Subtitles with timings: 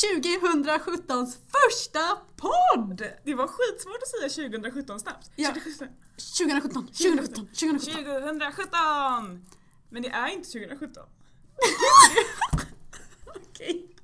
[0.00, 3.02] 2017s första podd!
[3.24, 5.30] Det var skitsvårt att säga 2017 snabbt.
[5.36, 5.48] Ja.
[5.48, 5.88] 2017.
[6.36, 7.50] 2017, 2017, 2017.
[7.50, 9.46] 2017!
[9.90, 11.06] Men det är inte 2017.
[13.36, 13.96] Okej.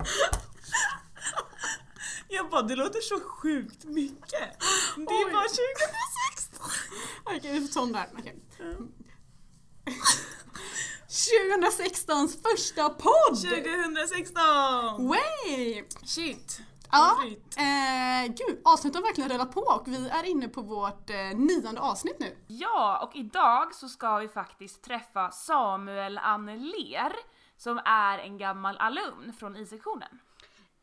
[2.28, 4.60] Jag bara, det låter så sjukt mycket.
[4.96, 5.32] Det är Oj.
[5.32, 6.70] bara 2016.
[7.24, 8.08] Okej, vi får ta om där.
[8.18, 8.42] Okej.
[11.16, 13.36] 2016s första podd!
[13.36, 15.08] 2016!
[15.08, 15.84] Way!
[16.04, 16.60] Shit.
[16.92, 17.18] Ja,
[17.56, 21.80] eh, gud, avsnittet har verkligen rullat på och vi är inne på vårt eh, nionde
[21.80, 22.36] avsnitt nu.
[22.46, 27.12] Ja, och idag så ska vi faktiskt träffa Samuel Anneler
[27.56, 30.18] som är en gammal alumn från I-sektionen.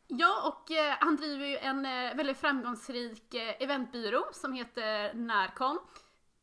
[0.06, 5.78] Ja, och eh, han driver ju en eh, väldigt framgångsrik eh, eventbyrå som heter Närcon.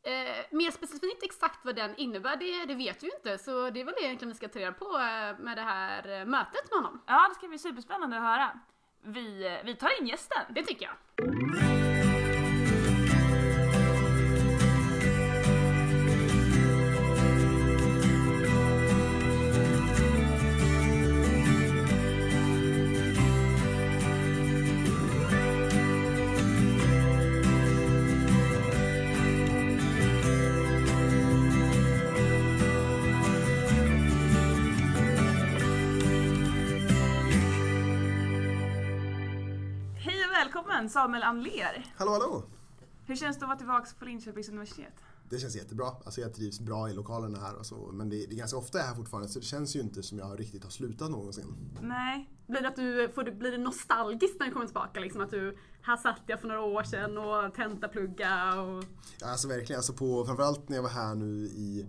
[0.03, 3.81] Eh, mer specifikt exakt vad den innebär, det, det vet vi ju inte, så det
[3.81, 6.69] är väl det egentligen vi ska ta reda på eh, med det här eh, mötet
[6.71, 7.01] med honom.
[7.07, 8.59] Ja, det ska bli superspännande att höra.
[9.01, 10.41] Vi, eh, vi tar in gästen.
[10.49, 12.00] Det tycker jag.
[40.81, 41.93] Välkommen Samuel Anneler.
[41.97, 42.43] Hallå hallå!
[43.05, 44.93] Hur känns det att vara tillbaka på Linköpings universitet?
[45.29, 45.87] Det känns jättebra.
[46.05, 47.89] Alltså jag trivs bra i lokalerna här och så.
[47.93, 50.03] Men det, det är ganska ofta jag är här fortfarande så det känns ju inte
[50.03, 51.55] som jag riktigt har slutat någonsin.
[51.81, 54.99] Nej, Blir det, att du, får du, blir det nostalgiskt när du kommer tillbaka?
[54.99, 58.83] Liksom att du, här satt jag för några år sedan och tentaplugga och...
[59.19, 61.85] Ja, Alltså verkligen, alltså på, framförallt när jag var här nu i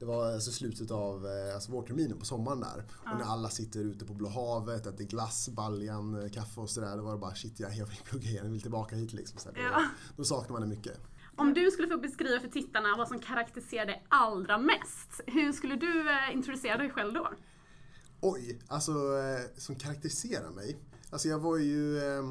[0.00, 2.84] det var alltså slutet av eh, alltså vårterminen på sommaren där.
[3.12, 6.96] Och när alla sitter ute på Blå havet, äter glass, baljan, eh, kaffe och sådär.
[6.96, 9.38] Då var det bara shit, jag vill plugga igen, jag vill tillbaka hit liksom.
[9.38, 9.84] Så här, då, Ja.
[10.16, 11.00] då saknar man det mycket.
[11.36, 15.76] Om du skulle få beskriva för tittarna vad som karaktäriserar dig allra mest, hur skulle
[15.76, 17.30] du eh, introducera dig själv då?
[18.20, 18.92] Oj, alltså
[19.56, 20.76] som karaktäriserar mig.
[21.10, 22.22] Alltså jag var ju, eh,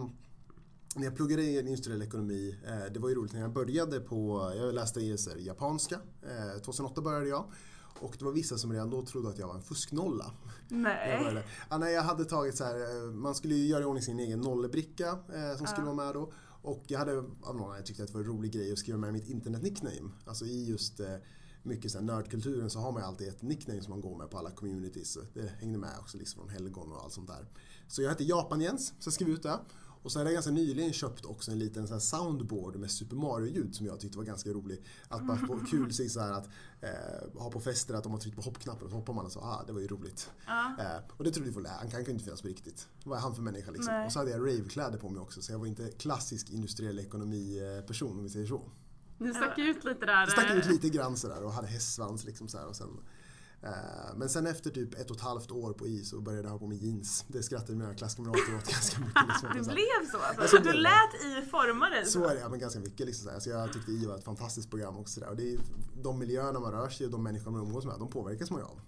[0.96, 4.74] när jag pluggade industriell ekonomi, eh, det var ju roligt när jag började på, jag
[4.74, 5.00] läste
[5.40, 7.46] japanska, eh, 2008 började jag.
[8.00, 10.32] Och det var vissa som redan då trodde att jag var en fusknolla.
[10.70, 11.20] Jag, nej.
[11.20, 14.20] började, ja, jag hade tagit så här, eh, man skulle ju göra i ordning sin
[14.20, 16.34] egen nollbricka eh, som skulle vara med då.
[16.62, 17.26] Och jag hade av
[17.56, 20.12] någon anledning tyckt att det var en rolig grej att skriva med mitt internet-nickname.
[20.26, 21.16] Alltså i just eh,
[21.64, 24.38] mycket så nördkulturen så har man ju alltid ett nickname som man går med på
[24.38, 25.18] alla communities.
[25.34, 27.46] Det hängde med också liksom från helgon och allt sånt där.
[27.88, 29.60] Så jag hette Japan Jens, så jag skrev ut det.
[30.02, 33.16] Och så hade jag ganska nyligen köpt också en liten så här soundboard med Super
[33.16, 34.84] Mario-ljud som jag tyckte var ganska rolig.
[35.08, 36.50] Att bara få kul sig så att
[36.82, 39.40] eh, ha på fester att om man trycker på hoppknappen så hoppar man och så,
[39.40, 40.32] ah det var ju roligt.
[40.48, 40.76] Ja.
[40.80, 42.88] Eh, och det trodde vi folk, han kan ju inte finnas på riktigt.
[43.04, 43.94] Vad är han för människa liksom?
[43.94, 44.06] Nej.
[44.06, 48.18] Och så hade jag ravekläder på mig också så jag var inte klassisk industriell ekonomi-person
[48.18, 48.72] om vi säger så.
[49.18, 50.20] Du stack ut lite där.
[50.20, 53.00] Jag stack ut eh, lite grann sådär och hade hästsvans liksom så och sen
[54.16, 56.60] men sen efter typ ett och ett halvt år på I så började jag ha
[56.60, 57.26] på mig jeans.
[57.28, 59.28] Det skrattade mina klasskamrater åt ganska mycket.
[59.28, 60.42] Liksom, Det blev så alltså?
[60.42, 63.06] Alltså, du lät i forma dig Så är det, ja, men ganska mycket.
[63.06, 63.40] Liksom, så här.
[63.40, 65.20] Så jag tyckte I var ett fantastiskt program också.
[65.20, 65.30] Där.
[65.30, 65.60] Och det är,
[66.04, 68.60] de miljöerna man rör sig i och de människor man umgås med, de påverkas man
[68.60, 68.82] ju av.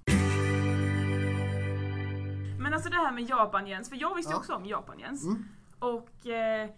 [2.60, 4.38] Men alltså det här med Japan-Jens, för jag visste Ja.
[4.38, 5.24] också om Japan-Jens.
[5.24, 5.46] Mm.
[5.80, 6.70] Och eh,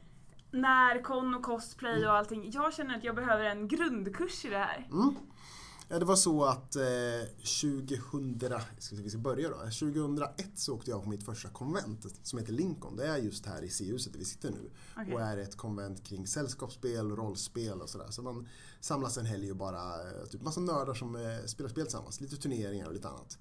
[0.52, 2.52] närkon och cosplay och allting.
[2.52, 4.88] Jag känner att jag behöver en grundkurs i det här.
[4.92, 5.16] Mm.
[5.94, 6.84] Ja, det var så att eh,
[7.62, 9.56] 2000, ska vi ska börja då.
[9.56, 12.96] 2001 så åkte jag på mitt första konvent som heter Lincoln.
[12.96, 14.70] Det är just här i C-huset där vi sitter nu.
[14.98, 15.14] Okej.
[15.14, 18.08] Och är ett konvent kring sällskapsspel, rollspel och sådär.
[18.10, 18.48] Så man
[18.80, 22.22] samlas en helg och bara, eh, typ massa nördar som eh, spelar spel tillsammans.
[22.22, 23.38] Lite turneringar och lite annat.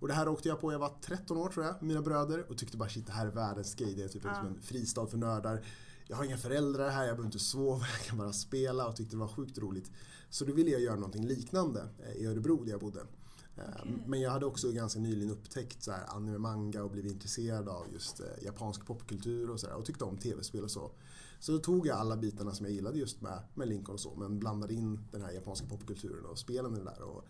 [0.00, 2.50] Och det här åkte jag på, jag var 13 år tror jag, med mina bröder
[2.50, 3.94] och tyckte bara shit det här är världens grej.
[3.94, 4.34] Det är typ Ja.
[4.34, 5.64] som en fristad för nördar.
[6.14, 9.16] Jag har inga föräldrar här, jag behöver inte sova, jag kan bara spela och tyckte
[9.16, 9.90] det var sjukt roligt.
[10.30, 13.00] Så då ville jag göra någonting liknande eh, i Örebro där jag bodde.
[13.56, 13.92] Eh, Okej.
[14.06, 17.86] Men jag hade också ganska nyligen upptäckt så här, anime manga och blivit intresserad av
[17.92, 20.90] just eh, japansk popkultur och sådär och tyckte om tv-spel och så.
[21.40, 24.14] Så då tog jag alla bitarna som jag gillade just med, med Lincoln och så
[24.14, 27.24] men blandade in den här japanska popkulturen och spelen i det där och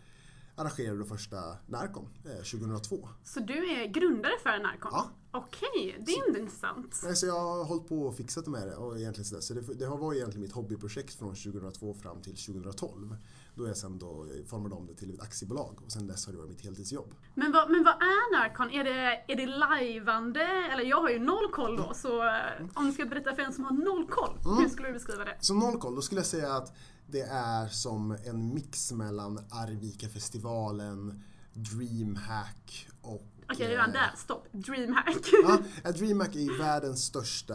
[0.57, 1.37] arrangerade då första
[1.67, 3.09] Närcon eh, 2002.
[3.25, 4.91] Så du är grundare för Närcon?
[4.93, 5.11] Ja.
[5.37, 7.01] Okej, det är inte intressant.
[7.05, 9.43] Nej, så jag har hållit på och fixat med det och egentligen sådär.
[9.43, 13.17] Så det, det har varit egentligen mitt hobbyprojekt från 2002 fram till 2012.
[13.55, 16.39] Då jag sen då formade om det till ett aktiebolag och sen dess har det
[16.39, 17.15] varit mitt heltidsjobb.
[17.35, 18.71] Men vad, men vad är Närcon?
[18.71, 20.43] Är det, är det lajvande?
[20.73, 23.53] Eller jag har ju noll koll då, så eh, om du ska berätta för en
[23.53, 24.59] som har noll koll, Mm.
[24.59, 25.37] hur skulle du beskriva det?
[25.41, 26.73] Så noll koll, då skulle jag säga att
[27.07, 31.23] det är som en mix mellan Arvika-festivalen,
[31.55, 33.23] Dreamhack och
[33.53, 34.13] Okej, redan eh, där.
[34.17, 34.47] Stopp.
[34.53, 35.17] Dreamhack.
[35.45, 37.55] Ja, A DreamHack är världens största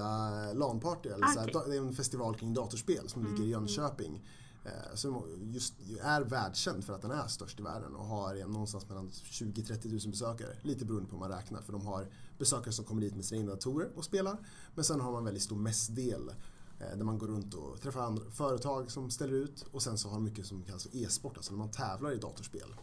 [0.54, 1.10] LAN-party.
[1.10, 1.54] Här, Okej.
[1.54, 4.26] da- det är en festival kring datorspel som ligger i Jönköping.
[4.66, 5.24] Eh, Som
[5.54, 5.74] just
[6.04, 10.12] är världskänd för att den är störst i världen och har någonstans mellan 20-30 000
[10.12, 10.56] besökare.
[10.62, 12.08] Lite beroende på hur man räknar för de har
[12.38, 14.38] besökare som kommer dit med sina egna datorer och spelar.
[14.76, 16.36] Men sen har man väldigt stor mässdel eh,
[16.80, 20.16] där man går runt och träffar andra företag som ställer ut och sen så har
[20.16, 22.76] de mycket som kallas för e-sport, alltså när man tävlar i datorspel.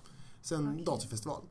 [0.42, 1.42] Sen datorfestival.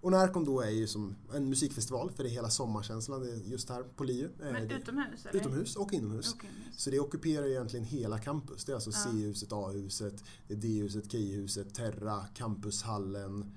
[0.00, 3.36] Och Närcon då är ju som en musikfestival för det är hela sommarkänslan det är
[3.36, 4.24] just här på LiU.
[4.24, 5.40] Eh, Men utomhus eller?
[5.40, 6.26] Utomhus och inomhus.
[6.26, 6.80] Just.
[6.80, 8.64] Så det ockuperar egentligen hela campus.
[8.64, 8.96] Det är alltså Ja.
[8.96, 13.52] C-huset, A-huset, D-huset, KI-huset, Terra, Campushallen.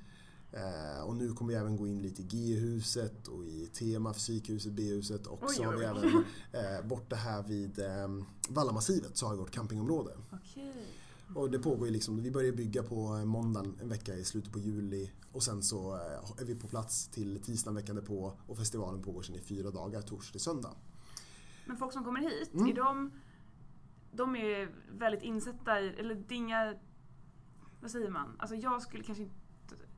[0.52, 4.74] Eh, och nu kommer vi även gå in lite i G-huset och i Tema, Fysikhuset,
[4.74, 5.84] B-huset och Oj, så har vi oj.
[5.86, 6.06] även
[6.80, 8.08] eh, borta här vid eh,
[8.50, 10.12] Vallamassivet så har vi vårt campingområde.
[10.32, 10.86] Okej.
[11.36, 14.52] Och det pågår ju liksom, vi börjar bygga på eh, måndagen en vecka i slutet
[14.54, 18.58] på juli och sen så eh, är vi på plats till tisdagen veckan därpå och
[18.58, 20.76] festivalen pågår sen i fyra dagar, torsdag till söndag.
[21.66, 22.68] Men folk som kommer hit, Mm.
[22.70, 23.12] är de,
[24.12, 26.76] de är väldigt insatta i, eller det är inga,
[27.82, 28.36] vad säger man?
[28.40, 29.36] Alltså jag skulle kanske inte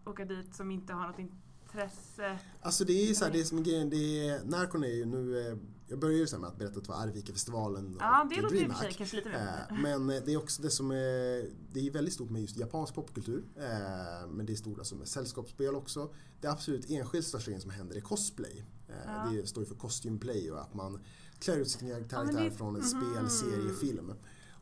[0.05, 2.39] åka dit som inte har något intresse.
[2.61, 5.47] Alltså det är så här, det är som grejen, det är, Närcon är ju nu,
[5.47, 5.57] eh,
[5.87, 8.67] jag började ju med att berätta att det var Arvika-festivalen Ja, och det låter i
[8.67, 9.35] och för sig kanske lite Eh,
[9.71, 9.81] roligt.
[9.81, 12.93] Men eh, det är också det som är, det är väldigt stort med just japansk
[12.95, 13.43] popkultur.
[13.57, 16.13] eh, Men det är stort alltså med sällskapsspel också.
[16.41, 18.65] Det absolut enskilt största grejen som händer är cosplay.
[18.89, 19.29] Eh, Ja.
[19.31, 20.99] Det står ju för costume play och att man
[21.39, 24.13] klär ut sin karaktär Ja, det- från en spel, serie, film.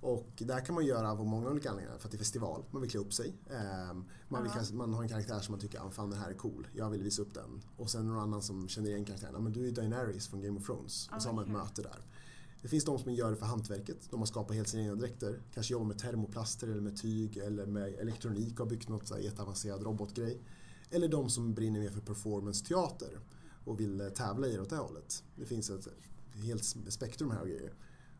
[0.01, 1.97] Och där kan man göra av många olika anledningar.
[1.99, 3.33] För att det är festival, man vill klä upp sig.
[3.49, 6.29] Ehm, Man, vill, kanske- man har en karaktär som man tycker, ah, fan den här
[6.29, 7.61] är cool, jag vill visa upp den.
[7.77, 10.59] Och sen någon annan som känner igen karaktären, ah, men du är Daenerys från Game
[10.59, 11.07] of Thrones.
[11.11, 11.99] Ah, Och så har man ett möte där.
[12.61, 15.41] Det finns de som gör det för hantverket, de har skapat helt sina egna dräkter.
[15.53, 19.13] Kanske jobbar med termoplaster eller med tyg eller med elektronik och har byggt något så
[19.13, 20.41] här jätteavancerad robotgrej.
[20.91, 23.19] Eller de som brinner mer för performance-teater
[23.65, 25.23] och vill eh, tävla i det åt det hållet.
[25.35, 25.87] Det finns ett
[26.35, 27.73] helt spektrum här av grejer.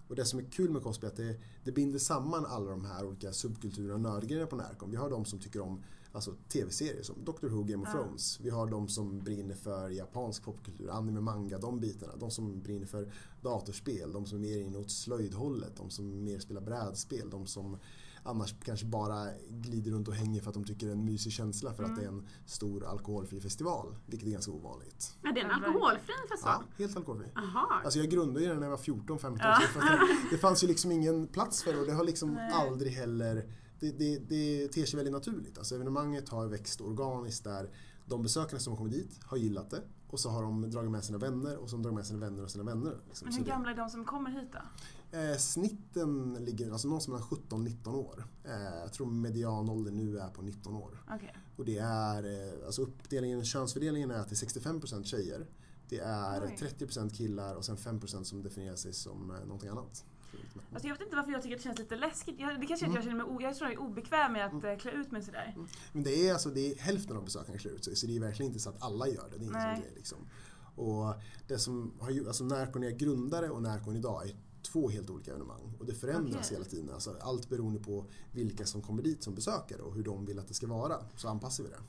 [0.10, 2.86] Och det som är kul med cosplay är att det, det binder samman alla de
[2.86, 4.92] här olika subkulturerna och nördgrejerna på Närcon.
[4.92, 8.04] Vi har de som tycker om alltså, tv-serier som Doctor Who, Game of Ja.
[8.04, 8.40] Thrones.
[8.40, 12.16] Vi har de som brinner för japansk popkultur, anime, manga, de bitarna.
[12.16, 13.12] De som brinner för
[13.42, 17.78] datorspel, de som är mer inåt slöjdhållet, de som mer spelar brädspel, de som
[18.24, 21.32] annars kanske bara glider runt och hänger för att de tycker det är en mysig
[21.32, 25.18] känsla för att det är en stor alkoholfri festival, vilket är ganska ovanligt.
[25.24, 26.64] Är det en Ja, alkoholfri festival?
[26.70, 27.28] Ja, helt alkoholfri.
[27.36, 27.82] Jaha.
[27.84, 29.62] Alltså jag grundade den när jag var 14-15 år.
[29.62, 30.00] så för att
[30.32, 33.50] det, fanns ju liksom ingen plats för det och det har liksom aldrig heller
[33.80, 35.58] det, det, det ter sig väldigt naturligt.
[35.58, 37.70] Alltså evenemanget har växt organiskt där
[38.06, 41.04] de besökare som har kommit dit har gillat det och så har de dragit med
[41.04, 42.98] sina vänner och så har de dragit med sina vänner och sina vänner.
[43.08, 43.26] Liksom.
[43.28, 44.60] Men hur gamla är de som kommer hit då?
[45.12, 48.24] Eh, snitten ligger alltså någonstans mellan 17-19 år.
[48.44, 51.04] Eh, jag tror medianåldern nu är på 19 år.
[51.10, 51.36] Okej.
[51.58, 55.48] Och det är, eh, alltså uppdelningen, könsfördelningen är att det är 65% tjejer.
[55.90, 56.56] Det är Oj.
[56.60, 60.06] 30% killar och sen 5% som definierar sig som eh, någonting annat.
[60.74, 62.40] Alltså jag vet inte varför jag tycker att det känns lite läskigt.
[62.40, 64.64] Jag, det kanske är att jag känner mig jag tror jag är obekväm med att
[64.64, 65.56] eh, klä ut mig sådär.
[65.92, 68.20] Men det är alltså, det är hälften av besökarna klär ut sig så det är
[68.20, 69.38] verkligen inte så att alla gör det.
[69.38, 69.76] Det är ingen Nej.
[69.76, 70.18] sån grej liksom.
[70.76, 71.14] Och
[71.48, 75.76] det som har alltså Närcon är grundare och Närcon idag är två helt olika evenemang.
[75.80, 76.58] Och det förändras Okej.
[76.58, 76.90] hela tiden.
[76.94, 80.48] Alltså allt beroende på vilka som kommer dit som besökare och hur de vill att
[80.48, 80.96] det ska vara.
[81.16, 81.80] Så anpassar vi det.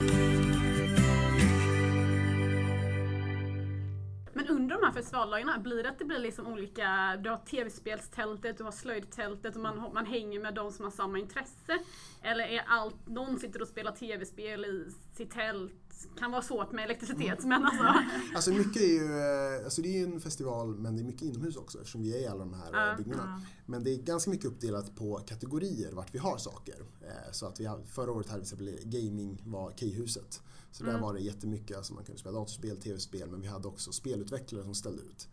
[4.32, 8.59] Men under de här festivaldagarna, blir det att det blir liksom olika, du har tv-spelstältet,
[8.59, 11.78] du har slöjdtältet och man, man hänger med de som har samma intresse?
[12.23, 16.85] Eller är allt, någon sitter och spelar tv-spel i sitt tält, kan vara svårt med
[16.85, 17.85] elektricitet men alltså.
[18.35, 19.19] Alltså mycket är ju,
[19.59, 22.16] eh, alltså det är ju en festival men det är mycket inomhus också eftersom vi
[22.16, 23.42] är i alla de här uh, byggnaderna.
[23.66, 26.75] Men det är ganska mycket uppdelat på kategorier vart vi har saker.
[27.00, 30.42] Eh, Så att vi har, förra året hade vi till exempel gaming var Keyhuset.
[30.73, 33.92] Så där var det jättemycket, alltså man kunde spela datorspel, tv-spel men vi hade också
[33.92, 35.28] spelutvecklare som ställde ut.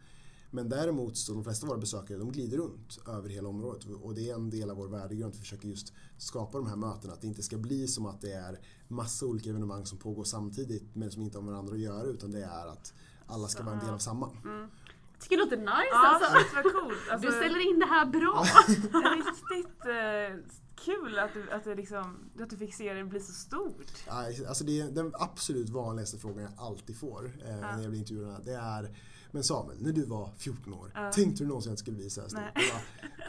[0.51, 4.13] Men däremot så de flesta av våra besökare de glider runt över hela området och
[4.13, 7.13] det är en del av vår värdegrund att vi försöker just skapa de här mötena.
[7.13, 10.95] Att det inte ska bli som att det är massa olika evenemang som pågår samtidigt
[10.95, 12.93] men som inte har med varandra att göra utan det är att
[13.25, 14.31] alla ska vara en del av samma.
[14.43, 16.55] Jag tycker det låter nice Ja, alltså.
[16.55, 16.97] vad coolt.
[17.11, 18.43] Alltså, Du säljer in det här bra.
[19.15, 23.33] riktigt eh, kul att du, att, du liksom, att du fick se det bli så
[23.33, 23.91] stort.
[24.07, 28.45] Alltså det är den absolut vanligaste frågan jag alltid får eh, när jag blir intervjuad.
[28.45, 28.97] Det är
[29.31, 31.11] Men Samuel, när du var 14 år, Ja.
[31.11, 32.41] tänkte du någonsin att det skulle bli så här stort?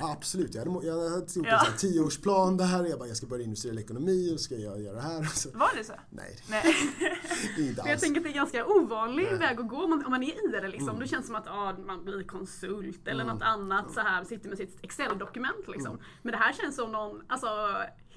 [0.00, 1.56] Bara, absolut, jag hade, jag hade gjort en Ja.
[1.56, 2.84] här tioårsplan där.
[2.86, 5.22] Jag bara, jag ska börja industriell ekonomi och ska jag göra det här.
[5.24, 5.92] Så, Var det så?
[6.10, 6.64] nej, Nej.
[7.58, 8.00] Inte För jag alls.
[8.02, 9.38] tänker att det är en ganska ovanlig Nej.
[9.38, 10.88] väg att gå om man, om man är i det liksom.
[10.88, 11.00] Mm.
[11.00, 13.34] Då känns det som att ah, man blir konsult eller Mm.
[13.36, 15.92] något annat så här, sitter med sitt Excel-dokument liksom.
[15.92, 16.02] Mm.
[16.22, 17.46] Men det här känns som någon, alltså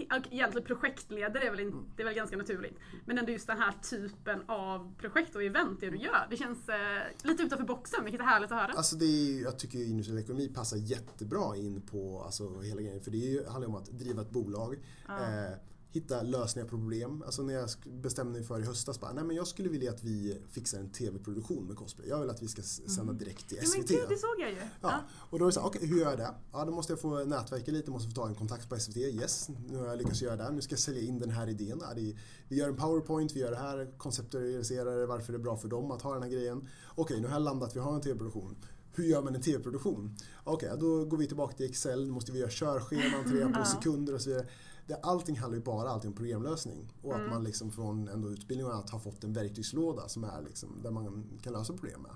[0.32, 2.80] egentligen projektledare är väl, in, det är väl ganska naturligt.
[3.06, 6.28] Men ändå just den här typen av projekt och event det du gör.
[6.30, 6.78] Det känns eh,
[7.24, 8.72] lite utanför boxen, vilket är härligt att höra.
[8.72, 13.02] Alltså det är, jag tycker industriell ekonomi passar jättebra in på alltså, hela grejen.
[13.02, 14.78] För det är ju, handlar ju om att driva ett bolag.
[15.08, 15.20] Ja.
[15.20, 15.54] Eh,
[15.92, 17.24] hitta lösningar på problem.
[17.26, 17.70] Alltså när jag
[18.02, 20.90] bestämde mig för i höstas bara, nej men jag skulle vilja att vi fixar en
[20.90, 22.08] TV-produktion med cosplay.
[22.10, 23.90] Jag vill att vi ska sända direkt till Ja, men SVT.
[23.90, 24.58] gud, det såg jag ju.
[24.82, 26.34] Ja, och då är det så här, okej hur gör jag det?
[26.52, 28.98] Ja, då måste jag få nätverka lite, måste få ta en kontakt på SVT.
[28.98, 30.52] Yes, nu har jag lyckats göra det.
[30.52, 31.78] Nu ska jag sälja in den här idén.
[31.82, 32.16] Ja, är,
[32.48, 35.68] vi gör en powerpoint, vi gör det här, konceptualiserar det, varför det är bra för
[35.68, 36.68] dem att ha den här grejen.
[36.96, 38.56] Okej, nu har jag landat, vi har en TV-produktion.
[38.94, 40.16] Hur gör man en TV-produktion?
[40.44, 43.60] Okej, då går vi tillbaka till Excel, nu måste vi göra körscheman, ta reda på
[43.60, 43.66] Ja.
[43.66, 44.48] sekunder och så vidare.
[44.88, 46.94] Det, allting handlar ju bara alltid om programlösning.
[47.02, 47.26] Och Mm.
[47.26, 50.80] att man liksom från ändå utbildning och annat har fått en verktygslåda som är liksom,
[50.84, 52.12] där man kan lösa problem med.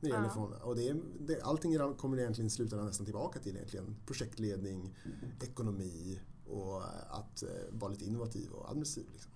[0.00, 0.32] När det gäller Ja.
[0.32, 4.96] från, och det är, det, allting kommer egentligen slutändan nästan tillbaka till egentligen projektledning,
[5.42, 9.10] ekonomi och att eh, vara lite innovativ och administrativ.
[9.12, 9.32] Liksom.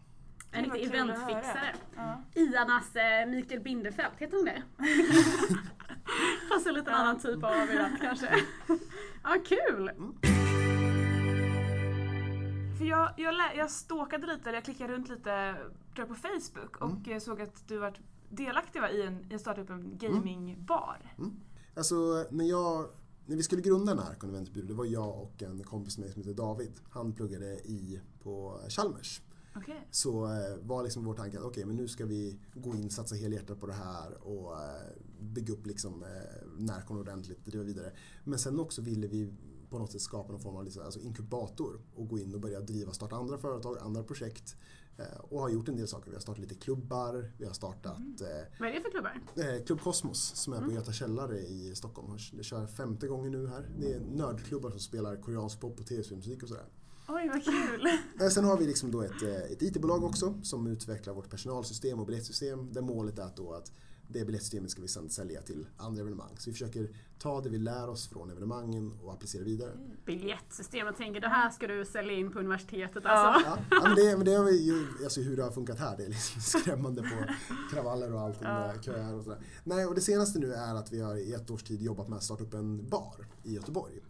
[0.51, 1.77] En riktig eventfixare.
[1.97, 2.23] Ja.
[2.35, 4.63] Iarnas eh, Mikael Bindefeld, heter han det?
[6.49, 6.99] Fast en liten Ja.
[6.99, 8.35] annan typ av event kanske.
[9.23, 9.91] ja, kul!
[12.79, 15.57] För jag, jag, jag stalkade lite, eller jag klickade runt lite
[15.95, 18.01] jag, på Facebook och eh, såg att du varit
[18.31, 21.15] delaktig va, i en, i att starta upp en gamingbar.
[21.75, 22.89] Alltså när jag
[23.27, 26.23] när vi skulle grunda Narcon Eventbyrå, det var jag och en kompis med mig som
[26.23, 26.73] heter David.
[26.91, 29.21] Han pluggade i på Chalmers.
[29.57, 29.89] Okej.
[29.91, 33.15] Så eh, var liksom vår tanke att okej, men nu ska vi gå in, satsa
[33.15, 34.81] helhjärtat på det här och eh,
[35.21, 36.05] bygga upp liksom
[36.59, 37.93] Närcon ordentligt, driva vidare.
[38.25, 39.33] Men sen också ville vi
[39.71, 42.61] på något sätt skapa någon form av liksom, alltså inkubator och gå in och börja
[42.61, 44.57] driva, starta andra företag, andra projekt.
[44.97, 46.11] Eh, och har gjort en del saker.
[46.11, 48.27] Vi har startat lite klubbar, vi har startat eh,
[48.61, 49.21] Vad är det för klubbar?
[49.37, 52.19] Eh, Klubb Kosmos som är på Göta källare i Stockholm.
[52.33, 53.69] Det kör femte gången nu här.
[53.79, 56.67] Det är nördklubbar som spelar koreansk pop och tv-spelsmusik och sådär.
[57.09, 57.89] Oj vad kul!
[58.21, 62.07] Eh, Sen har vi liksom då ett, ett IT-bolag också som utvecklar vårt personalsystem och
[62.07, 62.73] biljettsystem.
[62.73, 63.73] Där målet är att, då att
[64.09, 66.31] det biljettsystemet ska vi sedan sälja till andra evenemang.
[66.39, 69.71] Så vi försöker ta det vi lär oss från evenemangen och applicera vidare.
[70.07, 73.11] Biljettsystem, jag tänker det här ska du sälja in på universitetet Ja.
[73.11, 73.51] alltså.
[73.51, 76.05] Ja, ja, men det, men det vi ju, alltså hur det har funkat här, det
[76.05, 77.25] är liksom skrämmande på
[77.75, 78.73] kravaller och allt Ja.
[78.83, 79.39] köer och sådär.
[79.65, 82.17] Nej, och det senaste nu är att vi har i ett års tid jobbat med
[82.17, 84.01] att starta upp en bar i Göteborg.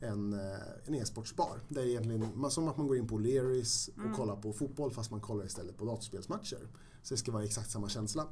[0.00, 1.60] En, eh, en e-sportsbar.
[1.68, 4.14] Där det egentligen, man, som att man går in på Learys och Mm.
[4.14, 6.68] kollar på fotboll fast man kollar istället på datorspelsmatcher.
[7.02, 8.26] Så det ska vara exakt samma känsla.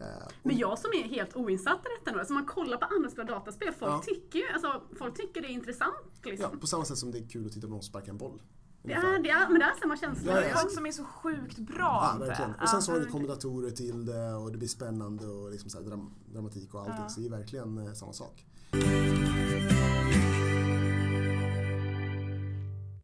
[0.00, 0.06] Eh,
[0.42, 3.20] Men jag som är helt oinsatt i detta nu, alltså man kollar på andra spel
[3.20, 4.02] och dataspel, folk Ja.
[4.06, 6.58] tycker ju, alltså folk tycker det är intressant ja, liksom.
[6.60, 8.42] på samma sätt som det är kul att titta på någon sparka en boll.
[8.82, 10.32] Det är, det är, men det är samma känsla.
[10.32, 10.54] Ja, Det ja.
[10.54, 12.54] är folk som är så sjukt bra Ja, verkligen.
[12.54, 15.70] Och sen så har Ja, vi kombinatorer till det och det blir spännande och liksom
[15.70, 16.94] så här dram dramatik och allting.
[16.98, 17.08] Ja.
[17.08, 18.44] Så det är verkligen eh, samma sak.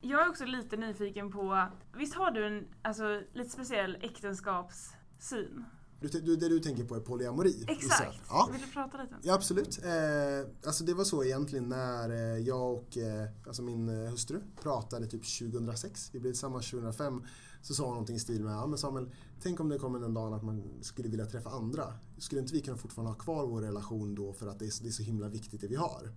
[0.00, 5.64] Jag är också lite nyfiken på, visst har du en alltså, lite speciell äktenskapssyn?
[6.12, 7.64] Du, du, det du tänker på är polyamori?
[7.68, 8.18] Exakt!
[8.28, 8.48] Ja.
[8.52, 9.14] Vill du prata lite?
[9.22, 9.80] Ja, absolut.
[9.84, 14.40] Eh, alltså det var så egentligen när eh, jag och eh, alltså min eh, hustru
[14.62, 16.10] pratade typ 2006.
[16.12, 17.22] Vi blev tillsammans 2005.
[17.62, 19.10] Så sa hon någonting i stil med ja, men Samuel,
[19.42, 21.94] tänk om det kommer den dagen att man skulle vilja träffa andra.
[22.18, 24.82] Skulle inte vi kunna fortfarande ha kvar vår relation då för att det är, så-
[24.82, 26.12] det är så himla viktigt det vi har?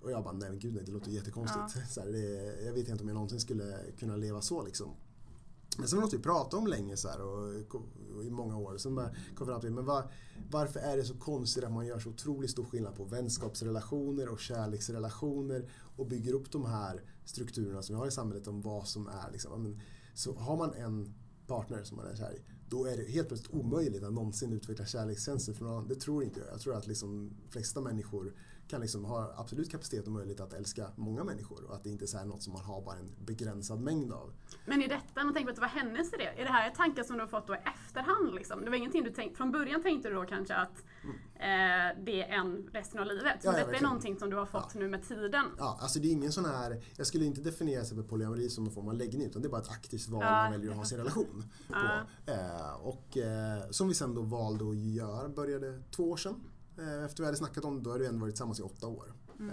[0.00, 1.64] Och jag bara, nej men gud nej, det låter jättekonstigt.
[1.90, 4.90] Så här, det, jag vet inte om jag någonsin skulle kunna leva så liksom.
[5.78, 7.74] Men sen låter vi typ prata om länge så här, och,
[8.16, 8.76] och i många år.
[8.76, 10.12] Sen bara kom fram till, men var,
[10.50, 14.40] varför är det så konstigt att man gör så otroligt stor skillnad på vänskapsrelationer och
[14.40, 19.06] kärleksrelationer och bygger upp de här strukturerna som vi har i samhället om vad som
[19.06, 19.80] är liksom, men,
[20.14, 21.14] så har man en
[21.46, 24.86] partner som man är kär i, då är det helt plötsligt omöjligt att någonsin utveckla
[24.86, 25.88] kärlekskänslor för någon annan.
[25.88, 26.48] Det tror inte jag.
[26.48, 28.34] Jag tror att liksom, flesta människor
[28.72, 32.04] kan liksom ha absolut kapacitet och möjlighet att älska många människor och att det inte
[32.04, 34.32] är så här något som man har bara en begränsad mängd av.
[34.66, 36.24] Men i detta, man tänker på att det var hennes idé.
[36.24, 38.34] Är det här tankar som du har fått då i efterhand?
[38.34, 38.64] Liksom?
[38.64, 40.84] Det var ingenting du tänkte, från början tänkte du då kanske att
[41.34, 43.42] eh, det är en resten av livet.
[43.42, 43.60] Så Mm.
[43.60, 45.46] Ja, ja, detta är någonting som du har fått nu med tiden.
[45.58, 48.64] Ja, alltså det är ingen sån här, jag skulle inte definiera sig med polyamori som
[48.64, 50.76] någon form av läggning utan det är bara ett aktivt val Ja, man väljer att
[50.76, 51.74] ha sin relation på.
[51.74, 52.00] Ja.
[52.26, 56.40] Eh, och eh, som vi sen då valde att göra, började två år sedan.
[56.78, 58.86] Eh, efter vi hade snackat om det, då hade vi ändå varit tillsammans i åtta
[58.86, 59.12] år.
[59.40, 59.46] Eh,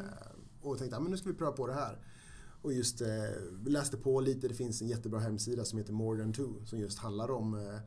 [0.61, 1.97] och tänkte, ja, men nu ska vi pröva på det här.
[2.61, 3.07] Och just eh,
[3.65, 6.99] läste på lite, det finns en jättebra hemsida som heter More than two som just
[6.99, 7.79] handlar om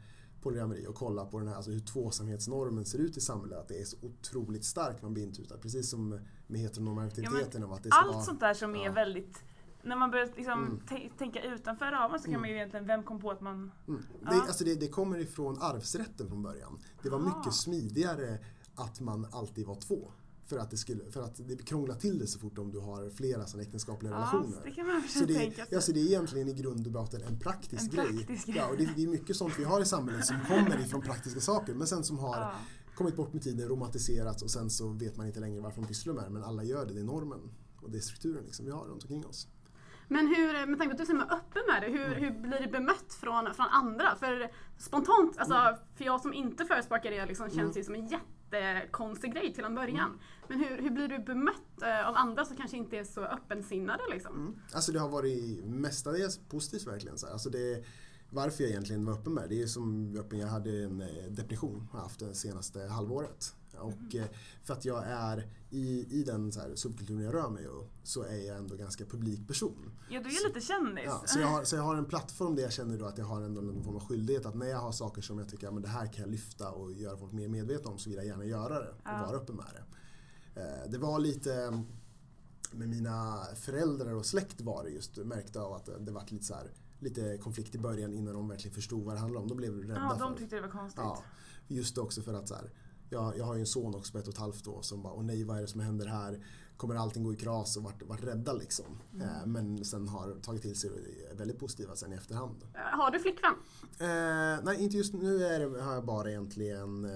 [0.42, 3.58] polyamori och kolla på den här, alltså hur tvåsamhetsnormen ser ut i samhället.
[3.58, 5.58] Att det är så otroligt starkt man blir intutad.
[5.58, 7.62] Precis som med heteronormativiteten.
[7.64, 8.92] att det ska Allt vara, sånt där som är Ja.
[8.92, 9.44] väldigt
[9.84, 10.80] när man börjar liksom Mm.
[10.88, 12.40] tä- tänka utanför ramen så kan Mm.
[12.40, 13.72] man ju egentligen, vem kom på att man...
[13.88, 14.02] Mm.
[14.20, 14.42] Det, Ja.
[14.42, 16.78] alltså det, det kommer ifrån arvsrätten från början.
[17.02, 17.38] Det var Aha.
[17.38, 18.38] mycket smidigare
[18.74, 20.12] att man alltid var två.
[20.46, 23.10] För att det, skulle, för att det krånglar till det så fort om du har
[23.10, 24.60] flera sådana äktenskapliga Ja, relationer.
[24.64, 25.76] det kan man Så det, tänka sig.
[25.76, 28.16] alltså det är egentligen i grund och botten en praktisk En grej.
[28.16, 28.48] praktisk.
[28.48, 31.40] Ja, och det, det är mycket sånt vi har i samhället som kommer ifrån praktiska
[31.40, 32.52] saker men sen som har Ja.
[32.94, 36.14] kommit bort med tiden, romantiserats och sen så vet man inte längre varför de pysslar
[36.14, 37.40] med det men alla gör det, det är normen.
[37.82, 39.48] Och det är strukturen liksom vi har runt omkring oss.
[40.08, 42.40] Men hur, med tanke på att du är så himla öppen med det, hur, hur
[42.40, 44.16] blir det bemött från, från andra?
[44.16, 48.08] För spontant, alltså, för jag som inte förespråkar det liksom, känns det ju som en
[48.60, 50.18] jättekonstig grej till en början.
[50.48, 54.02] Men hur, hur blir du bemött eh, av andra som kanske inte är så öppensinnade
[54.12, 54.36] liksom?
[54.36, 54.54] Mm.
[54.72, 57.18] Alltså det har varit mestadels positivt verkligen.
[57.18, 57.32] Så här.
[57.32, 57.84] Alltså det,
[58.30, 61.88] varför jag egentligen var öppen med det är som öppen, jag hade en eh, depression
[61.92, 63.54] har haft det senaste halvåret.
[63.82, 64.26] Och eh,
[64.62, 67.66] för att jag är i, i den så här, subkulturen jag rör mig i
[68.02, 69.90] så är jag ändå ganska publik person.
[70.10, 71.04] Ja, du är lite kändis.
[71.06, 73.24] Ja, så, jag har, så jag har en plattform där jag känner då att jag
[73.24, 75.82] har ändå någon form av skyldighet att när jag har saker som jag tycker att
[75.82, 78.44] det här kan jag lyfta och göra folk mer medvetna om så vill jag gärna
[78.44, 79.24] göra det och Ja.
[79.26, 80.60] vara öppen med det.
[80.60, 81.82] Eh, Det var lite
[82.72, 86.54] med mina föräldrar och släkt var det just märkte av att det var lite så
[86.54, 89.48] här lite konflikt i början innan de verkligen förstod vad det handlade om.
[89.48, 91.00] De blev rädda Ja, de tyckte det var konstigt.
[91.04, 91.22] Ja,
[91.68, 92.70] just också för att så här,
[93.12, 95.12] jag, jag har ju en son också på ett och ett halvt år som bara,
[95.12, 96.40] åh nej vad är det som händer här?
[96.76, 98.98] Kommer allting gå i kras och vart, vart rädda liksom.
[99.14, 99.28] Mm.
[99.28, 102.56] Eh, men sen har tagit till sig det väldigt positiva sen i efterhand.
[102.74, 103.52] Eh, Har du flickvän?
[103.98, 107.10] Eh, nej inte just nu är har jag bara egentligen eh,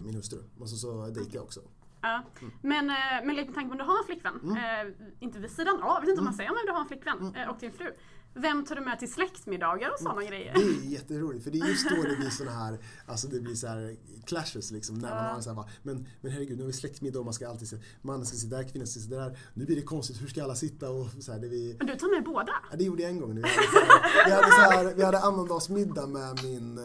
[0.00, 0.38] min hustru.
[0.58, 1.60] Och så, så dejtar jag också.
[2.00, 2.22] Ja.
[2.62, 4.88] Men, eh, men lek med tanke på om du har en flickvän, Mm.
[4.88, 6.88] eh, inte vid sidan av, jag vet inte om man säger men du har en
[6.88, 7.90] flickvän eh, och din fru.
[8.34, 10.54] Vem tar du med till släktmiddagar och sådana grejer?
[10.54, 13.54] Det är jätteroligt för det är just då det blir såna här, alltså det blir
[13.54, 14.98] så här clashes liksom.
[14.98, 15.32] När man Ja.
[15.32, 17.68] har så här, bara, men, men herregud nu har vi släktmiddag och man ska alltid
[17.68, 19.38] se, mannen ska sitta där, kvinnan ska sitta där.
[19.54, 21.94] Nu blir det konstigt, hur ska alla sitta och så här, det vi, Men du
[21.96, 22.52] tar med båda?
[22.70, 23.34] Ja, det gjorde jag en gång.
[23.34, 26.84] Vi hade, så här, vi hade, så här, vi hade annandagsmiddag med min eh,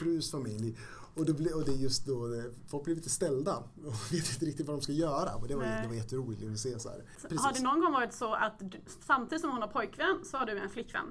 [0.00, 0.76] frus familj.
[1.14, 4.32] Och det, ble, och det är just då det, folk blir lite ställda och vet
[4.32, 5.34] inte riktigt vad de ska göra.
[5.34, 5.82] Och det var, Nej.
[5.82, 6.88] det var jätteroligt att se så.
[6.88, 10.46] Har det någon gång varit så att du, samtidigt som hon har pojkvän så har
[10.46, 11.06] du en flickvän?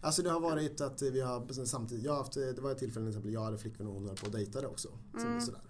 [0.00, 3.04] Alltså det har varit att vi har samtidigt, jag har haft, det var ett tillfälle
[3.04, 4.88] till exempel jag hade flickvän och hon höll på och dejtade också.
[5.14, 5.40] Så, Mm.
[5.40, 5.60] sådär.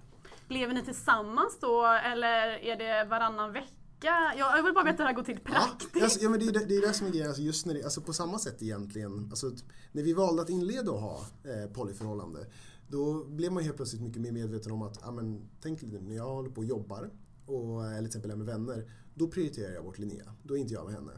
[0.48, 3.70] Lever ni tillsammans då eller är det varannan vecka?
[4.02, 6.02] Ja, Jag vill bara veta hur det här går till Ja, praktiskt.
[6.04, 7.74] alltså, ja men det är det, det, är det som är grejen, alltså just när
[7.74, 9.50] det, alltså på samma sätt egentligen, alltså,
[9.92, 12.46] när vi valde att inleda att ha eh, polyförhållande,
[12.90, 16.16] då blev man helt plötsligt mycket mer medveten om att, ja men tänk lite när
[16.16, 17.10] jag håller på och jobbar,
[17.46, 20.74] och, eller till exempel är med vänner, då prioriterar jag bort Linnea, då är inte
[20.74, 21.12] jag med henne.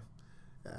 [0.64, 0.70] Eh,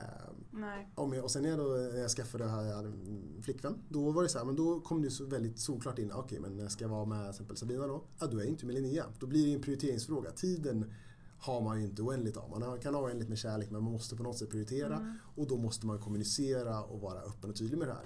[0.51, 0.91] Nej.
[0.95, 4.11] om jag, och sen när jag, då, när jag skaffade jag hade en flickvän, då
[4.11, 6.63] var det så här, men då kom det så väldigt solklart in, okej men när
[6.63, 9.05] jag ska vara med till exempel Sabina då, ja då är jag inte med Linnea.
[9.19, 10.31] Då blir det en prioriteringsfråga.
[10.31, 10.93] Tiden
[11.39, 12.59] har man ju inte oändligt av.
[12.59, 15.15] Man kan ha oändligt med kärlek men man måste på något sätt prioritera Mm.
[15.35, 18.05] och då måste man kommunicera och vara öppen och tydlig med det här.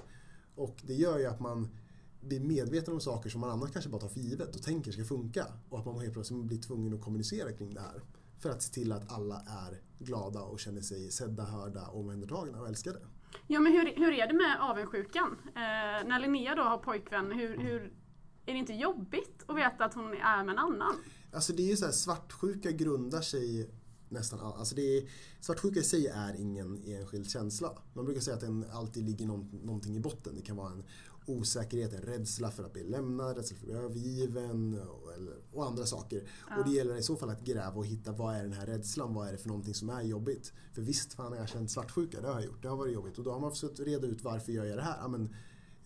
[0.56, 1.67] Och det gör ju att man
[2.27, 5.03] blir medveten om saker som man annars kanske bara tar för givet och tänker ska
[5.03, 8.01] funka och att man helt plötsligt blir tvungen att kommunicera kring det här.
[8.39, 12.67] För att se till att alla är glada och känner sig sedda, hörda, omhändertagna och
[12.67, 12.99] älskade.
[13.47, 15.37] Ja men hur, hur är det med avundsjukan?
[15.45, 17.93] Eh, när Linnea då har pojkvän, hur, hur,
[18.45, 20.95] är det inte jobbigt att veta att hon är med en annan?
[21.33, 23.69] Alltså det är ju så här, svartsjuka grundar sig
[24.09, 25.09] nästan all, alltså det är,
[25.39, 27.71] Svartsjuka i sig är ingen enskild känsla.
[27.93, 30.35] Man brukar säga att den alltid ligger någon, någonting i botten.
[30.35, 30.83] Det kan vara en
[31.27, 35.65] osäkerhet, en rädsla för att bli lämnad, rädsla för att bli övergiven och, eller, och
[35.65, 36.29] andra saker.
[36.57, 39.13] Och det gäller i så fall att gräva och hitta vad är den här rädslan,
[39.13, 40.53] vad är det för någonting som är jobbigt.
[40.73, 43.17] För visst fan har jag känt svartsjuka, det har jag gjort, det har varit jobbigt.
[43.17, 44.97] Och då har man försökt reda ut varför gör jag det här.
[45.01, 45.35] Ja, men,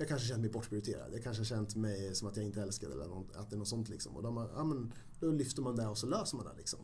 [0.02, 1.14] jag kanske känt mig bortprioriterad.
[1.14, 3.68] Jag kanske känt mig som att jag inte älskade eller något, att det är något
[3.68, 3.90] sånt.
[3.90, 4.16] Liksom.
[4.16, 6.54] Och då, har man, ja, men, då lyfter man det och så löser man det.
[6.58, 6.80] Liksom.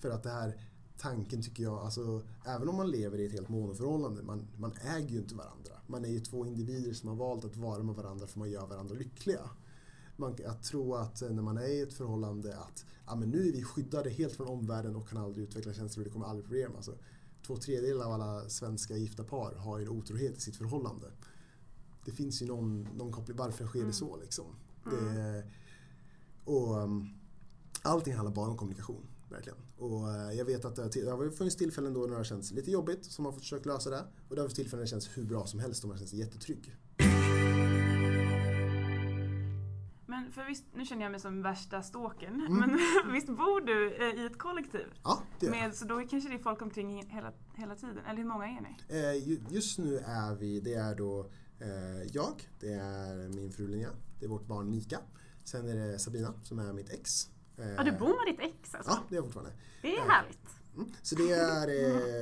[0.00, 0.60] För att det här
[0.98, 5.08] tanken tycker jag, alltså, även om man lever i ett helt monoförhållande, man, man äger
[5.08, 5.72] ju inte varandra.
[5.86, 8.66] Man är ju två individer som har valt att vara med varandra för man gör
[8.66, 9.50] varandra lyckliga.
[10.16, 13.48] Man, att tro att eh, när man är i ett förhållande att ja, men nu
[13.48, 16.72] är vi skyddade helt från omvärlden och kan aldrig utveckla känslor, det kommer aldrig problem.
[16.76, 16.94] Alltså,
[17.46, 21.06] två tredjedelar av alla svenska gifta par har ju otrohet i sitt förhållande.
[22.04, 24.44] Det finns ju någon, någon koppling, varför sker det så liksom?
[24.84, 25.44] Det,
[26.44, 27.08] och um,
[27.82, 29.58] allting handlar bara om kommunikation, verkligen.
[29.78, 32.16] Och eh, jag vet att det har, till, det har funnits tillfällen då när det
[32.16, 34.04] har känts lite jobbigt, som man har fått försöka lösa det.
[34.28, 36.12] Och det har funnits tillfällen när det känns hur bra som helst och man känns
[36.12, 36.74] jättetrygg.
[40.06, 42.58] Men för visst, nu känner jag mig som värsta stalkern, Mm.
[42.58, 42.78] men
[43.12, 44.86] visst bor du eh, i ett kollektiv?
[45.04, 45.60] Ja, det gör jag.
[45.62, 47.98] Med, så då kanske det är folk omkring hela, hela tiden?
[47.98, 48.76] Eller hur många är ni?
[48.98, 51.30] Eh, ju- Just nu är vi, det är då
[52.12, 54.98] jag, det är min fru Linnea, det är vårt barn Mika.
[55.44, 57.28] Sen är det Sabina som är mitt ex.
[57.58, 58.90] Eh, Ja du bor med ditt ex alltså?
[58.90, 59.52] Ja, det är jag fortfarande.
[59.82, 60.04] Det är Ja.
[60.08, 60.48] härligt.
[60.76, 60.88] Mm.
[61.02, 61.68] Så det är,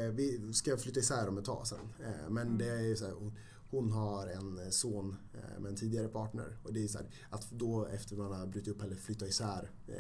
[0.07, 1.79] eh, vi ska flytta isär om ett tag sen.
[2.05, 3.39] Eh, men det är ju så här, hon,
[3.71, 6.57] hon har en son eh, med en tidigare partner.
[6.65, 9.71] Och det är så här, att då efter man har brutit upp eller flytta isär
[9.89, 9.95] eh,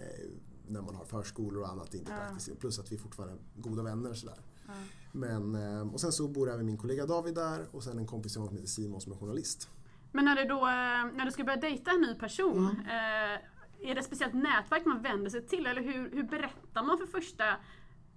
[0.68, 2.18] när man har förskolor och annat, det är inte Ja.
[2.18, 2.60] praktiskt.
[2.60, 4.40] Plus att vi fortfarande är goda vänner sådär.
[4.66, 4.72] Ja.
[5.12, 8.32] Men, eh, och sen så bor även min kollega David där och sen en kompis
[8.32, 9.68] som heter Simon som är journalist.
[10.12, 13.38] Men när, det då, eh, när du ska börja dejta en ny person, Mm.
[13.86, 15.66] Är det ett speciellt nätverk man vänder sig till?
[15.66, 17.44] Eller hur, hur berättar man för första...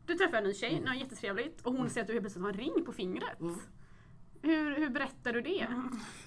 [0.05, 0.85] Du träffar en ny tjej, Mm.
[0.85, 3.39] var jättetrevligt, och hon säger att du helt plötsligt har en ring på fingret.
[3.39, 3.55] Mm.
[4.41, 5.67] Hur, hur berättar du det?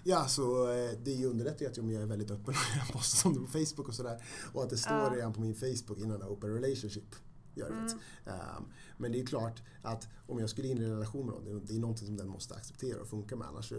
[0.05, 3.35] Ja, så eh, det underlättar ju att jag är väldigt öppen och jag postar om
[3.35, 4.23] det på Facebook och sådär.
[4.53, 5.13] Och att det står Ja.
[5.15, 7.15] redan på min Facebook innan open relationship.
[7.55, 8.31] Gör det.
[8.31, 8.65] Um,
[8.97, 11.75] men det är klart att om jag skulle in i en relation med någon, det
[11.75, 13.49] är- någonting som den måste acceptera och funka med.
[13.49, 13.73] Annars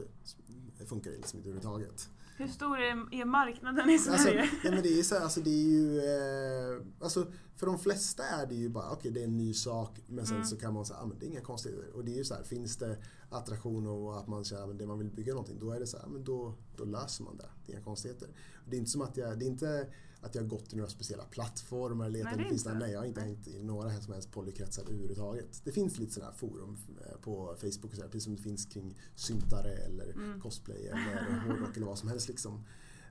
[0.85, 2.09] funkar det liksom inte överhuvudtaget.
[2.37, 4.49] Hur stor är, är marknaden i Alltså, Sverige?
[4.63, 8.23] ja, men det är så här, alltså det är ju, eh, alltså för de flesta
[8.23, 10.47] är det ju bara, okej det är en ny sak men sen Mm.
[10.47, 11.95] så kan man säga, ah, men det är inga konstigheter.
[11.95, 12.97] Och det är ju så här, finns det
[13.29, 15.97] attraktion och att man känner att det man vill bygga någonting, då är det så
[15.97, 17.49] här, men då, då löser man det.
[17.65, 18.27] Det är inga konstigheter.
[18.69, 19.87] Det är inte som att jag, det är inte
[20.23, 22.73] att jag har gått till några speciella plattformar eller Nej, letat, det finns inte.
[22.73, 23.29] där, nej jag har inte Nej.
[23.29, 25.61] hängt i några som helst polykretsar överhuvudtaget.
[25.63, 28.41] Det finns lite sådana här forum eh, på Facebook och så här, precis som det
[28.41, 30.41] finns kring syntare eller Mm.
[30.41, 32.63] cosplay eller hårdrock eller vad som helst liksom.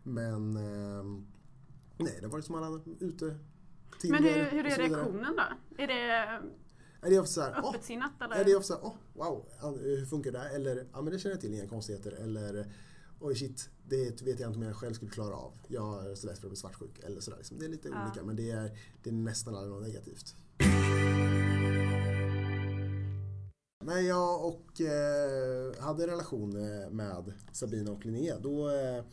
[0.02, 1.26] Men ehm,
[1.96, 3.38] nej, det har varit som alla andra ute.
[4.00, 5.42] Tinder Men hur, hur är reaktionen då?
[5.82, 6.40] Är det
[7.06, 7.50] Är det ofta såhär,
[8.24, 8.36] eller?
[8.40, 9.48] är det ofta såhär, åh, wow,
[9.82, 10.48] hur funkar det?
[10.48, 12.12] Eller, ja men det känner jag till, inga konstigheter.
[12.12, 12.72] Eller,
[13.22, 15.52] oj shit, det vet jag inte om jag själv skulle klara av.
[15.68, 16.98] Jag har så lätt för att bli svartsjuk.
[17.04, 17.58] Eller sådär liksom.
[17.58, 18.04] Det är lite Ja.
[18.04, 20.34] olika, men det är, det är nästan aldrig något negativt.
[23.84, 29.04] När jag och eh, hade en relation eh, med Sabina och Linnea då eh,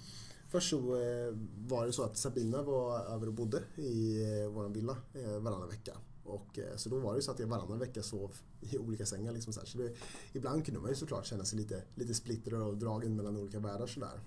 [0.51, 1.33] Först så eh,
[1.67, 4.97] var det så att Sabina var över och bodde i eh, vår villa
[5.39, 5.97] varannan vecka.
[6.29, 9.31] Och, eh, så då var det så att jag varannan vecka sov i olika sängar.
[9.31, 9.61] Liksom så.
[9.65, 9.95] Så det,
[10.33, 13.87] ibland kunde man ju såklart känna sig lite, lite splittrad och dragen mellan olika världar
[13.87, 14.19] sådär.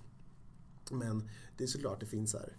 [0.91, 2.57] Men det är såklart det finns så här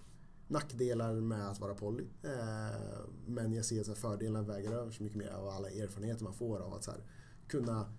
[0.49, 2.05] nackdelar med att vara poly.
[2.23, 6.35] Eh, men jag ser att fördelarna väger över så mycket mer av alla erfarenheter man
[6.35, 7.01] får av att så här,
[7.49, 7.93] kunna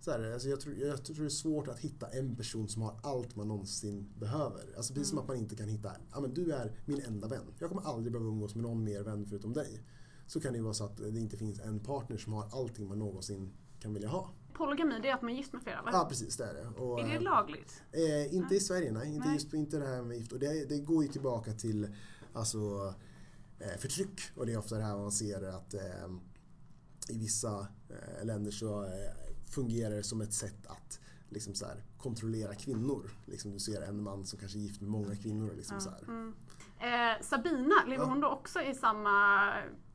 [0.00, 2.82] så här, alltså jag, tror, jag tror det är svårt att hitta en person som
[2.82, 4.74] har allt man någonsin behöver.
[4.76, 7.44] Alltså precis som att man inte kan hitta, ja men du är min enda vän.
[7.58, 9.82] Jag kommer aldrig behöva umgås med någon mer vän förutom dig.
[10.32, 12.88] Så kan det ju vara så att det inte finns en partner som har allting
[12.88, 14.30] man någonsin kan vilja ha.
[14.52, 15.90] Polygami, det är att man är gift med flera va?
[15.92, 16.80] Ja precis, det är det.
[16.80, 17.82] Och, Är det eh, lagligt?
[17.92, 19.08] Eh, inte i Sverige, nej.
[19.14, 19.34] Inte Nej.
[19.34, 20.32] just inte det här med gift.
[20.32, 21.94] Och det, det går ju tillbaka till
[22.32, 22.94] alltså,
[23.58, 24.20] eh, förtryck.
[24.36, 26.08] Och det är ofta det här man ser att eh,
[27.08, 28.90] i vissa eh, länder så eh,
[29.54, 33.10] fungerar det som ett sätt att liksom så här, kontrollera kvinnor.
[33.26, 35.52] Liksom du ser en man som kanske är gift med många kvinnor.
[35.56, 35.80] Liksom Ja.
[35.80, 36.02] så här.
[36.02, 36.34] Mm.
[36.80, 38.08] Eh, Sabina, lever Ja.
[38.08, 39.52] hon då också i samma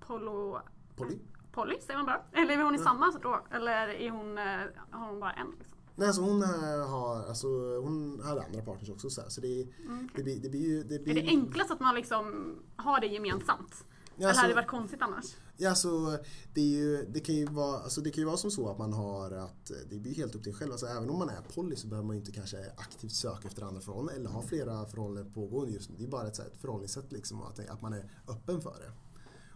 [0.08, 0.60] polo...
[0.96, 1.18] Poly?
[1.52, 2.22] Poly, säger man bara?
[2.34, 3.46] Eller lever hon i samma då?
[3.52, 4.44] Eller är hon, eh,
[4.92, 5.48] har hon bara en?
[5.60, 5.78] Liksom?
[5.96, 7.48] Nej, alltså hon, eh, har, alltså,
[7.82, 9.10] hon hade andra partners också.
[9.10, 9.30] Så, här.
[9.30, 10.84] så det, Mm, det, blir, det blir ju...
[10.84, 13.86] Det blir, Är det enklast att man liksom har det gemensamt?
[14.16, 15.36] Ja, Eller alltså- hade det varit konstigt annars?
[15.58, 16.18] Ja, alltså,
[16.54, 18.78] det, är ju, det, kan ju vara, alltså, det kan ju vara som så att
[18.78, 20.72] man har att eh, det blir helt upp till en själv.
[20.72, 23.64] Alltså, även om man är poly så behöver man ju inte kanske aktivt söka efter
[23.64, 25.96] andra förhållanden eller ha flera förhållanden pågående just nu.
[26.00, 28.76] Det är bara ett, så här, ett förhållningssätt liksom, att, att man är öppen för
[28.80, 28.92] det.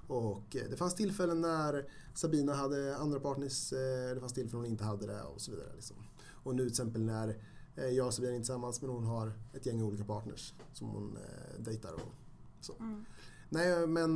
[0.07, 4.71] Och eh, det fanns tillfällen när Sabina hade andra partners, eh, det fanns tillfällen hon
[4.71, 5.67] inte hade det och så vidare.
[5.75, 5.95] Liksom.
[6.43, 7.37] Och nu till exempel när
[7.75, 10.87] eh, jag och Sabina är inte tillsammans men hon har ett gäng olika partners som
[10.87, 11.17] hon
[11.59, 12.13] dejtar och
[12.61, 12.73] så.
[12.79, 13.05] Mm.
[13.49, 14.15] Nej, men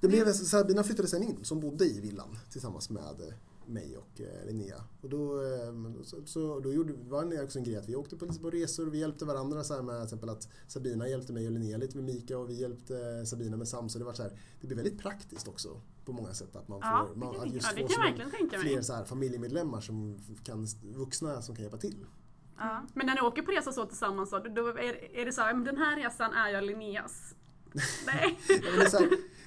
[0.00, 3.34] det blev, Sabina flyttade sen in, som bodde i villan tillsammans med
[3.72, 4.84] mig och eh, Linnea.
[5.00, 7.96] Och då, eh, då- så, så, då gjorde, var det också en grej att vi
[7.96, 11.08] åkte på, på resor och vi hjälpte varandra så här med till exempel att Sabina
[11.08, 13.88] hjälpte mig och Linnea lite med Mika och vi hjälpte Sabina med Sam.
[13.88, 16.80] Så det var så här, det blev väldigt praktiskt också på många sätt att man
[16.80, 18.58] får, Ja, det man, att just Ja, det få kan som jag en- verkligen tänka
[18.58, 18.66] mig.
[18.72, 22.06] fler så här, familjemedlemmar som kan, vuxna som kan hjälpa till.
[22.58, 22.86] Ja.
[22.94, 25.54] Men när ni åker på resa så tillsammans, så, då är, är det så här,
[25.64, 27.34] den här resan är jag Linneas.
[28.06, 28.38] Nej.
[28.48, 29.00] Ja,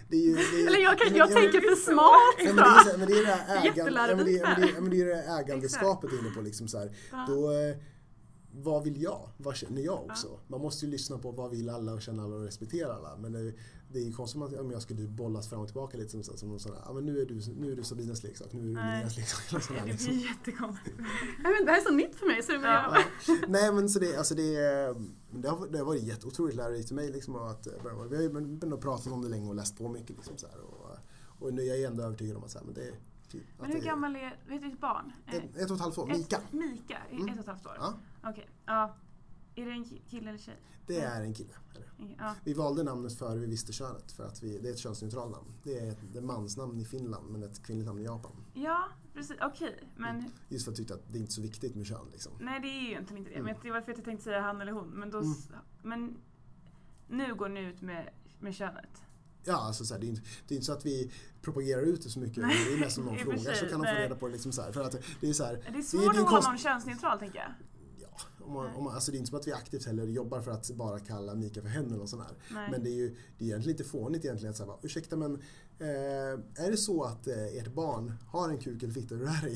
[0.09, 2.37] det är ju, det är, Eller jag, kan, men- jag ja, tänker för smart.
[2.45, 6.29] men det är, men det är det här ägand, ja, men det, är ägandeskapet inne
[6.29, 6.41] på.
[6.41, 6.91] Liksom så här.
[7.27, 7.75] Då, eh,
[8.51, 9.29] vad vill jag?
[9.37, 10.39] Vad känner jag också?
[10.47, 13.17] Man måste ju lyssna på vad vill alla och känna alla och respektera alla.
[13.17, 13.53] Men
[13.95, 16.23] det, är ju konstigt om jag- om jag skulle bollas fram och tillbaka lite som,
[16.38, 18.60] som någon sån här, ja, men nu är du, nu är du Sabinas leksak, nu
[18.60, 18.67] är du.
[18.69, 19.69] Linneas leksak.
[19.69, 20.08] här, Det liksom.
[20.13, 20.97] blir jättekonstigt.
[21.43, 22.97] Nej, men det här är så nytt för mig så det blir Ja.
[23.27, 23.36] Ja.
[23.47, 24.51] Nej men så det, alltså det,
[25.31, 27.12] det, har, det har varit jätte, otroligt lärorikt för mig.
[27.12, 27.73] Liksom, att, eh,
[28.10, 28.29] vi har ju
[28.63, 30.10] ändå pratat om det länge och läst på mycket.
[30.15, 30.97] Liksom, så här, och,
[31.39, 32.91] och nu är jag ändå övertygad om att, så här, men det,
[33.60, 35.12] Men att hur gammal är, vet du ditt barn?
[35.27, 36.36] Ett, ett och ett halvt år, Mika.
[36.38, 37.27] Ett, Mika, är Mm.
[37.27, 37.75] ett och ett halvt år?
[37.79, 37.93] Ja.
[38.29, 38.95] Okej, ja.
[39.55, 40.57] Är det en ki- kille eller tjej?
[40.87, 41.49] Det är en kille.
[41.99, 42.35] Är Ja.
[42.43, 45.47] Vi valde namnet före vi visste könet för att vi, det är ett könsneutralt namn.
[45.63, 48.31] Det är ett är mansnamn i Finland men ett kvinnligt namn i Japan.
[48.53, 49.37] ja, precis.
[49.41, 52.07] Okej, men Just för att tyckte att det är inte så viktigt med kön.
[52.11, 52.31] Liksom.
[52.39, 53.35] nej det är ju egentligen inte det.
[53.39, 53.45] Mm.
[53.53, 54.87] Men det var för att jag tänkte säga han eller hon.
[54.89, 55.49] Men, då, s-
[55.83, 56.17] men
[57.07, 59.01] nu går ni ut med, med könet.
[59.43, 62.03] Ja, alltså så här, det, är inte, det är inte så att vi propagerar ut
[62.03, 62.37] det så mycket.
[62.43, 64.33] Nej, Det är mest om någon frågar så kan de få reda på det.
[64.33, 66.29] Liksom så här, för att det är så här, Det är det svårt är att
[66.29, 67.51] hålla någon könsneutral tänker jag.
[67.99, 70.41] ja, om man, om man, alltså det är inte som att vi aktivt heller jobbar
[70.41, 71.69] för att bara kalla Mika för
[72.08, 72.31] sån här.
[72.49, 72.71] Nej.
[72.71, 75.34] Men det är ju det är egentligen lite fånigt egentligen att säga ursäkta men
[75.79, 79.27] eh, är det så att eh, ert barn har en kuk eller fitta, hur är
[79.27, 79.49] här,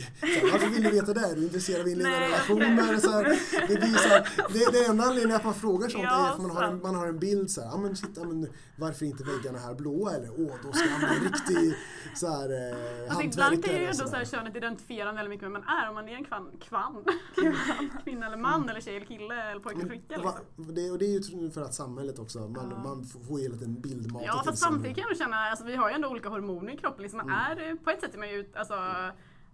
[0.52, 1.20] varför vill du veta det?
[1.20, 2.98] Är du intresserad av inledande Nej, relationer?
[2.98, 3.24] Så här,
[3.68, 6.42] det, blir så här, det, det enda anledningen att man frågar sånt Ja, är att
[6.42, 9.06] man har, en, man har en bild så här, ah, men shit, ah, men varför
[9.06, 10.16] inte väggarna här blåa?
[10.16, 11.76] Eller åh, då ska han bli en riktig
[12.16, 14.26] så här, eh, Alltså ibland kan ju ändå så här, sådär.
[14.26, 15.90] könet identifiera väldigt mycket med vem man är.
[15.90, 17.04] Om man är en kvann, kvann.
[18.04, 20.22] kvinna eller man eller tjej eller kille eller pojke eller flicka.
[20.22, 20.76] va- Liksom.
[20.76, 22.84] det, och det är ju för att samhället också, man, Ja.
[22.84, 25.90] man får ju hela tiden bildmatat Ja fast samtidigt kan jag känna, alltså, vi har
[25.90, 27.02] ju ändå olika hormoner i kroppen.
[27.02, 27.70] Liksom, man Mm.
[27.72, 28.74] är, på ett sätt är man ju, alltså,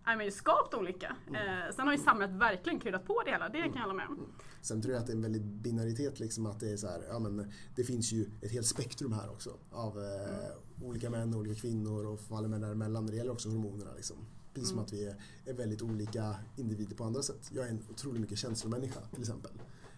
[0.07, 1.15] är man ju skapt olika.
[1.27, 4.07] Eh, sen har ju samhället verkligen kryddat på det hela, det kan jag hålla med
[4.07, 4.19] om.
[4.61, 7.01] Sen tror jag att det är en väldigt binaritet liksom att det är så här,
[7.09, 11.61] ja men det finns ju ett helt spektrum här också av eh, olika män, olika
[11.61, 13.07] kvinnor och faller män däremellan.
[13.07, 14.17] Det gäller också hormonerna liksom.
[14.55, 14.85] Precis som Mm.
[14.85, 15.15] att vi är,
[15.45, 17.49] är väldigt olika individer på andra sätt.
[17.51, 19.51] Jag är en otroligt mycket känslomänniska till exempel.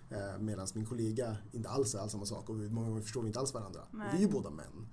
[0.10, 3.22] Eh, Medan min kollega inte alls är alls samma sak och vi, många gånger förstår
[3.22, 3.82] vi inte alls varandra.
[3.91, 4.08] Nej.
[4.12, 4.88] Vi är ju båda män.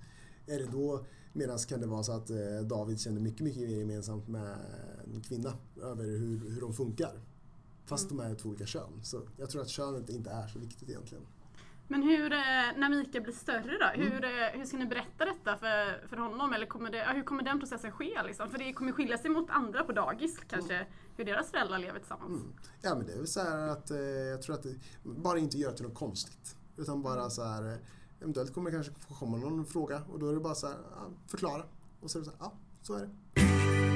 [0.47, 3.77] Är det då, medan kan det vara så att eh, David känner mycket, mycket mer
[3.77, 4.57] gemensamt med
[5.13, 7.21] en kvinna över hur, hur de funkar.
[7.85, 8.99] Fast de är två olika kön.
[9.03, 11.23] Så jag tror att könet inte är så viktigt egentligen.
[11.87, 12.39] Men hur, eh,
[12.77, 14.11] när Mika blir större då, Mm.
[14.11, 16.53] hur, eh, hur ska ni berätta detta för, för honom?
[16.53, 18.23] Eller kommer det, hur kommer den processen ske?
[18.25, 18.49] Liksom?
[18.49, 20.85] För det kommer skilja sig mot andra på dagis kanske,
[21.17, 22.41] hur deras föräldrar lever tillsammans.
[22.41, 22.53] Mm.
[22.81, 25.57] Ja men det är väl så här att eh, jag tror att det, bara inte
[25.57, 26.55] göra till något konstigt.
[26.77, 27.77] Utan bara så här,
[28.21, 30.77] eventuellt kommer det kanske komma någon fråga och då är det bara så här,
[31.27, 31.63] förklara.
[32.01, 33.94] Och så är det så här, ja så är det.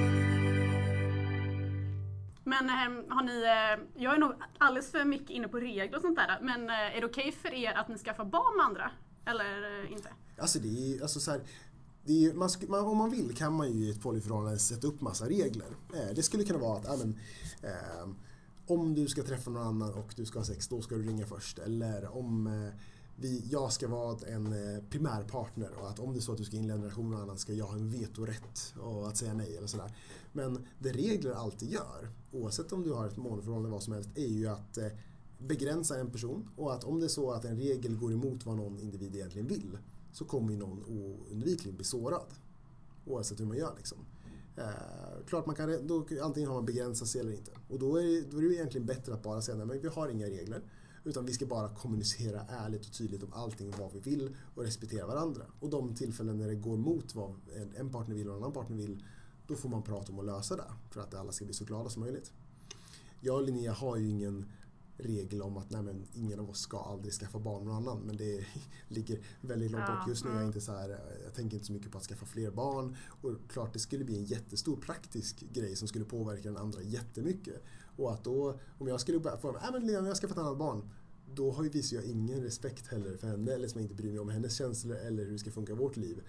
[2.44, 6.02] Men ehm, har ni, eh, jag är nog alldeles för mycket inne på regler och
[6.02, 8.90] sånt där, men eh, är det okej för er att ni skaffar barn med andra?
[9.24, 10.08] Eller eh, inte?
[10.38, 11.40] Alltså det är alltså så här,
[12.04, 14.86] det är ju, man, man, om man vill kan man ju i ett polyförhållande sätta
[14.86, 15.68] upp massa regler.
[16.14, 17.18] Det skulle kunna vara att, ja, men,
[17.62, 18.08] eh,
[18.66, 21.26] om du ska träffa någon annan och du ska ha sex, då ska du ringa
[21.26, 21.58] först.
[21.58, 22.72] Eller om eh,
[23.20, 26.44] vi, jag ska vara en eh, primärpartner och att om det är så att du
[26.44, 29.34] ska inleda en relation med någon annan ska jag ha en vetorätt och att säga
[29.34, 29.96] nej eller sådär.
[30.32, 34.10] Men det regler alltid gör, oavsett om du har ett monoförhållande eller vad som helst,
[34.14, 34.86] är ju att eh,
[35.38, 38.56] begränsa en person och att om det är så att en regel går emot vad
[38.56, 39.78] någon individ egentligen vill
[40.12, 42.26] så kommer ju någon oundvikligen bli sårad.
[43.06, 43.98] Oavsett hur man gör liksom.
[44.56, 47.50] Eh, klart man kan, då, antingen har man begränsat sig eller inte.
[47.68, 49.88] Och då är, det, då är det egentligen bättre att bara säga nej men vi
[49.88, 50.62] har inga regler.
[51.04, 55.06] Utan vi ska bara kommunicera ärligt och tydligt om allting vad vi vill och respektera
[55.06, 55.42] varandra.
[55.60, 57.34] Och de tillfällen när det går mot vad
[57.76, 59.04] en, partner vill och en annan partner vill,
[59.46, 60.72] då får man prata om att lösa det.
[60.90, 62.32] För att alla ska bli så glada som möjligt.
[63.20, 64.46] Jag och Linnea har ju ingen
[65.02, 68.02] regel om att nej, men ingen av oss ska aldrig skaffa barn med någon annan.
[68.06, 68.44] Men det
[68.88, 70.30] ligger väldigt långt bort just nu.
[70.30, 70.48] Jag, är mm.
[70.48, 72.96] inte så här, jag tänker inte så mycket på att skaffa fler barn.
[73.22, 77.62] Och klart det skulle bli en jättestor praktisk grej som skulle påverka den andra jättemycket.
[78.00, 80.42] Och att då, om jag skulle börja få, nej men Lena, jag har skaffat ett
[80.42, 80.90] annat barn.
[81.34, 84.10] Då har ju visar jag ingen respekt heller för henne eller som jag inte bryr
[84.10, 86.20] mig om hennes känslor eller hur det ska funka i vårt liv.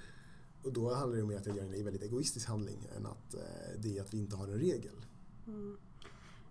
[0.63, 3.39] Och då handlar det om att jag gör en väldigt egoistisk handling än att eh,
[3.79, 4.95] det är att vi inte har en regel.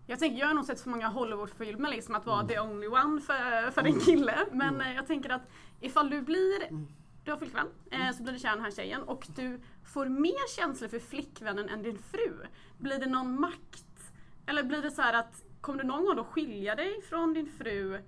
[0.07, 2.37] Jag tänker, jag har nog sett för många Hollywoodfilmer liksom att Mm.
[2.37, 4.47] vara the only one för, för en kille.
[4.53, 5.43] Men eh, jag tänker att
[5.81, 6.87] ifall du blir, Mm.
[7.25, 10.07] du har flickvän, eh, så blir du kär i den här tjejen och du får
[10.09, 12.37] mer känslor för flickvännen än din fru.
[12.79, 13.85] Blir det någon makt?
[14.51, 17.47] Eller blir det så här att, kommer du någon gång då skilja dig från din
[17.59, 18.01] fru?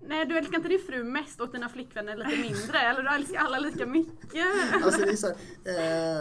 [0.00, 2.78] Nej, du älskar inte din fru mest och dina flickvänner lite mindre.
[2.78, 4.46] Eller du älskar alla lika mycket.
[4.84, 5.36] Alltså det är så här,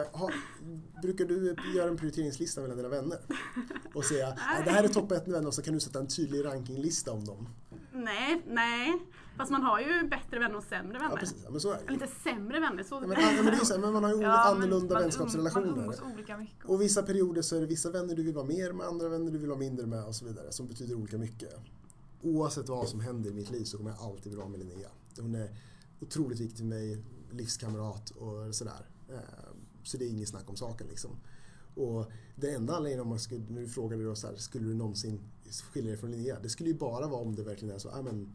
[0.01, 0.29] eh, ha,
[1.01, 3.17] brukar du göra en prioriteringslista mellan dina vänner?
[3.93, 6.07] Och säga "Nej, det här är topp ett vänner och så kan du sätta en
[6.07, 7.49] tydlig rankinglista om dem.
[7.93, 8.93] Nej, nej.
[9.37, 11.15] Fast man har ju bättre vänner och sämre Ja vänner.
[11.17, 13.45] precis, ja, men så är det Eller inte sämre vänner, så Ja, men, ja, men
[13.45, 15.85] det är så här, men man har ju Ja, annorlunda man vänskapsrelationer.
[15.85, 16.65] Man olika mycket.
[16.65, 19.31] Och vissa perioder så är det vissa vänner du vill vara mer med, andra vänner
[19.31, 20.51] du vill vara mindre med och så vidare.
[20.51, 21.53] Som betyder olika mycket.
[22.21, 24.89] Oavsett vad som händer i mitt liv så kommer jag alltid vilja vara med Linnea.
[25.19, 25.49] Hon är
[25.99, 28.85] otroligt viktig för mig, livskamrat och sådär.
[29.09, 29.19] Eh,
[29.83, 31.11] Så det är inget snack om saken liksom.
[31.75, 34.73] Och det enda anledningen om man skulle, nu du frågade då så här, skulle du
[34.73, 35.19] någonsin
[35.73, 36.39] skilja dig från Linnea?
[36.39, 38.33] Det skulle ju bara vara om det verkligen är så, ah, men,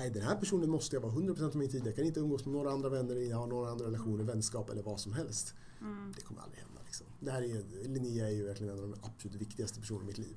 [0.00, 2.44] nej den här personen måste jag vara 100% av min tid, jag kan inte umgås
[2.44, 5.54] med några andra vänner, jag har några andra relationer, vänskap eller vad som helst.
[5.80, 6.12] Mm.
[6.16, 6.80] Det kommer aldrig hända.
[6.84, 7.06] Liksom.
[7.20, 10.18] Det här är, Linnea är ju verkligen en av de absolut viktigaste personerna i mitt
[10.18, 10.36] liv.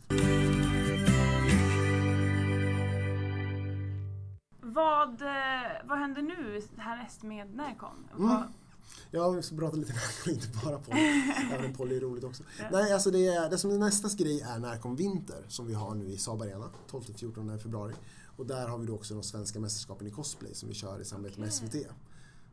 [4.61, 8.09] Vad, eh, vad händer nu härnäst med Närcon?
[8.19, 8.43] Mm.
[9.11, 11.23] Ja, vi ska prata lite Närcon, inte bara Polly.
[11.51, 12.43] Även om Polly är roligt också.
[12.59, 12.65] Ja.
[12.71, 15.95] Nej, alltså det, är, det som är nästa grej är Närcon Vinter som vi har
[15.95, 17.93] nu i Saab Arena 12-14 februari.
[18.35, 21.05] Och där har vi då också de svenska mästerskapen i cosplay som vi kör i
[21.05, 21.69] samarbete med Okej.
[21.83, 21.87] SVT.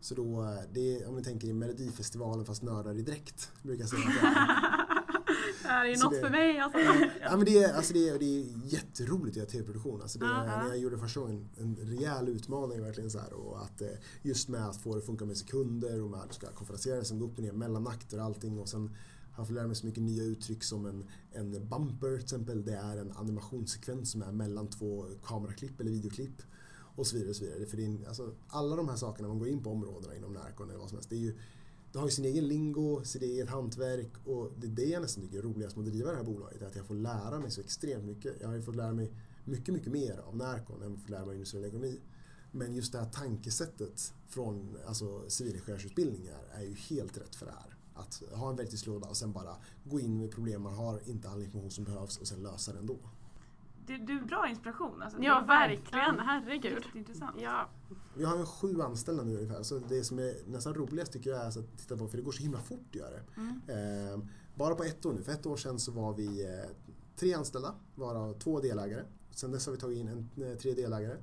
[0.01, 3.83] Så då, eh, det är, om ni tänker i Melodifestivalen fast nördar i dräkt, brukar
[3.83, 4.03] jag säga.
[4.07, 4.81] att det är.
[5.63, 6.79] Det här är ju något det- för mig alltså.
[7.23, 10.03] Ja, men det, är, alltså det, är, det är jätteroligt att göra tv-produktion.
[10.03, 10.63] Alltså det, Ja, ja.
[10.63, 13.89] När jag gjorde första gången, en rejäl utmaning verkligen så här, och att, eh,
[14.23, 17.05] Just med att få det att funka med sekunder och med att du ska konferensera,
[17.05, 18.59] sen gå upp och ner mellan akter och allting.
[18.59, 18.97] Och sen
[19.33, 22.65] han får lära mig så mycket nya uttryck som en, en bumper till exempel.
[22.65, 26.43] Det är en animationssekvens som är mellan två kameraklipp eller videoklipp.
[26.97, 27.31] Och så vidare.
[27.31, 27.67] Och så vidare.
[27.67, 30.69] För det är, alltså, alla de här sakerna, man går in på områdena inom Närcon
[30.71, 31.11] eller vad som helst.
[31.11, 31.39] Det, är ju,
[31.93, 35.25] det har ju sin egen lingo, sitt eget hantverk och det är det jag nästan
[35.25, 36.63] tycker är roligast med att driva det här bolaget.
[36.63, 38.37] Att jag får lära mig så extremt mycket.
[38.41, 39.13] Jag har ju fått lära mig
[39.45, 42.01] mycket, mycket mer av Närcon än jag fått lära mig av industriell ekonomi.
[42.53, 47.77] Men just det här tankesättet från alltså, civilingenjörsutbildningar är ju helt rätt för det här.
[48.01, 51.43] Att ha en verktygslåda och sen bara gå in med problem man har, inte all
[51.43, 52.97] information som behövs och sen lösa det ändå.
[53.87, 55.03] du, du är bra inspiration.
[55.03, 56.19] Alltså, Ja, verkligen.
[56.19, 56.83] Herregud.
[56.85, 57.37] Jätteintressant.
[57.41, 57.69] Ja.
[58.17, 61.41] Vi har ju sju anställda nu ungefär, så det som är nästan roligast tycker jag
[61.41, 63.23] är att titta på, för det går så himla fort att göra det.
[63.37, 64.15] Mm.
[64.15, 64.21] Eh,
[64.55, 66.71] bara på ett år nu, för ett år sedan så var vi eh,
[67.17, 69.05] tre anställda, varav två delägare.
[69.31, 71.17] Sen dess har vi tagit in en eh, tre delägare.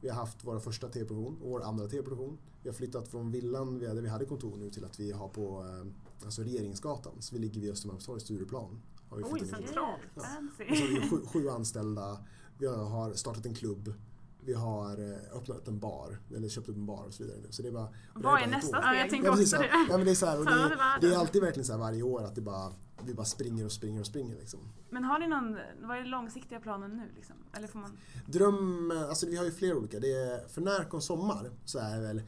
[0.00, 2.38] Vi har haft vår första tv-produktion och vår andra tv-produktion.
[2.62, 5.12] Vi har flyttat från villan vi hade- där vi hade kontor nu till att vi
[5.12, 5.86] har på eh,
[6.24, 7.22] alltså Regeringsgatan.
[7.22, 8.82] Så vi ligger vid Östermalmstorg, Stureplan.
[9.08, 10.00] Har vi Oj, centralt.
[10.14, 10.22] Ja.
[10.22, 10.64] Fancy.
[10.70, 12.18] Och så har vi sju, sju anställda.
[12.58, 13.94] Vi har startat en klubb.
[14.46, 17.52] Vi har eh, öppnat en bar, eller köpt upp en bar och så vidare nu.
[17.52, 18.84] Så det är bara, det Vad är nästa år.
[18.84, 19.10] Ja, jag steg?
[19.10, 19.70] tänker Ja, också det.
[19.90, 21.18] Ja, men det, är så här, det det, det är det.
[21.18, 22.72] alltid verkligen så här varje år att det bara,
[23.04, 24.36] vi bara springer och springer och springer.
[24.36, 24.60] Liksom.
[24.90, 27.10] Men har ni någon, vad är den långsiktiga planen nu?
[27.16, 27.36] Liksom?
[27.56, 27.98] Eller får man...
[28.26, 30.00] Dröm, alltså vi har ju flera olika.
[30.00, 32.24] Det är, för Närcon Sommar så är väl eh,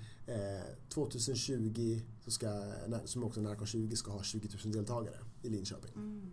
[0.89, 2.73] 2020, så ska,
[3.05, 5.93] som också Närcon 20 ska ha 20 000 deltagare i Linköping.
[5.95, 6.31] Mm.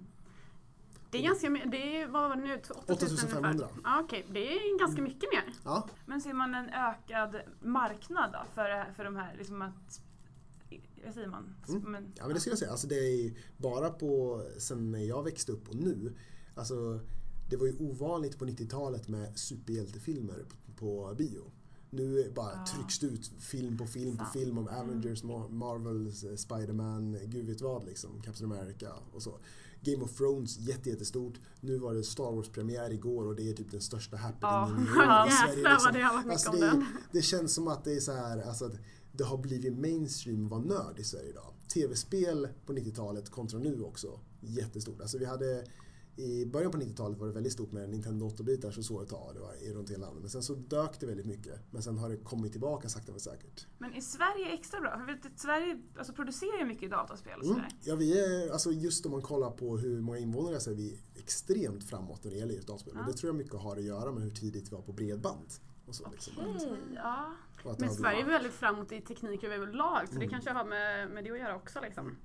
[1.12, 3.50] Det är ganska mycket, det är, vad var det nu, 8000 8500.
[3.50, 3.70] ungefär?
[3.84, 5.54] Ja, okej, det är ganska mycket mer.
[5.64, 10.02] Ja, Men ser man en ökad marknad då för, för de här, liksom att...
[11.06, 11.56] Vad säger man?
[11.70, 11.82] Mm.
[11.92, 12.72] Men, Ja men det skulle jag säga.
[12.72, 16.14] Alltså det är ju bara på sen när jag växte upp och nu.
[16.56, 17.00] Alltså
[17.50, 21.52] det var ju ovanligt på 90-talet med superhjältefilmer på, på bio.
[21.94, 22.66] Nu bara Ja.
[22.66, 27.46] trycks det ut film på film på film om Avengers, Mar- Marvels, eh, Spider-Man, gud
[27.46, 28.22] vet vad liksom.
[28.22, 29.40] Captain America och så.
[29.82, 31.34] Game of Thrones jätte, jättestort.
[31.62, 35.28] Nu var det Star Wars-premiär igår och det är typ den största happeningen Ja.
[35.28, 35.56] i Sverige.
[35.56, 35.78] Liksom.
[35.86, 36.86] vad det har varit mycket Alltså om det, den.
[37.12, 38.74] det känns som att det är så här, alltså att
[39.12, 41.54] det har blivit mainstream att vara nörd i Sverige idag.
[41.74, 45.02] TV-spel på 90-talet kontra nu också, jättestort.
[45.02, 45.66] Alltså vi hade,
[46.16, 49.36] i början på 90-talet var det väldigt stort med Nintendo 8-bitar så så ett tag,
[49.36, 50.22] det var i runt hela landet.
[50.22, 51.60] Men sen så dök det väldigt mycket.
[51.72, 53.68] Men sen har det kommit tillbaka sakta men säkert.
[53.78, 54.98] men är Sverige extra bra?
[54.98, 57.62] För vet Sverige alltså, producerar ju mycket dataspel och Mm.
[57.84, 61.00] Ja, vi är, alltså just om man kollar på hur många invånare så är vi
[61.16, 62.94] extremt framåt när det gäller just dataspel.
[62.96, 63.02] Ja.
[63.02, 65.48] Och det tror jag mycket har att göra med hur tidigt vi var på bredband.
[65.86, 66.34] Och så, liksom.
[66.38, 67.34] Okej, ja.
[67.64, 70.30] Det Men Sverige är väldigt framåt i teknik överlag så det Mm.
[70.30, 72.16] kanske har med, med det att göra också liksom.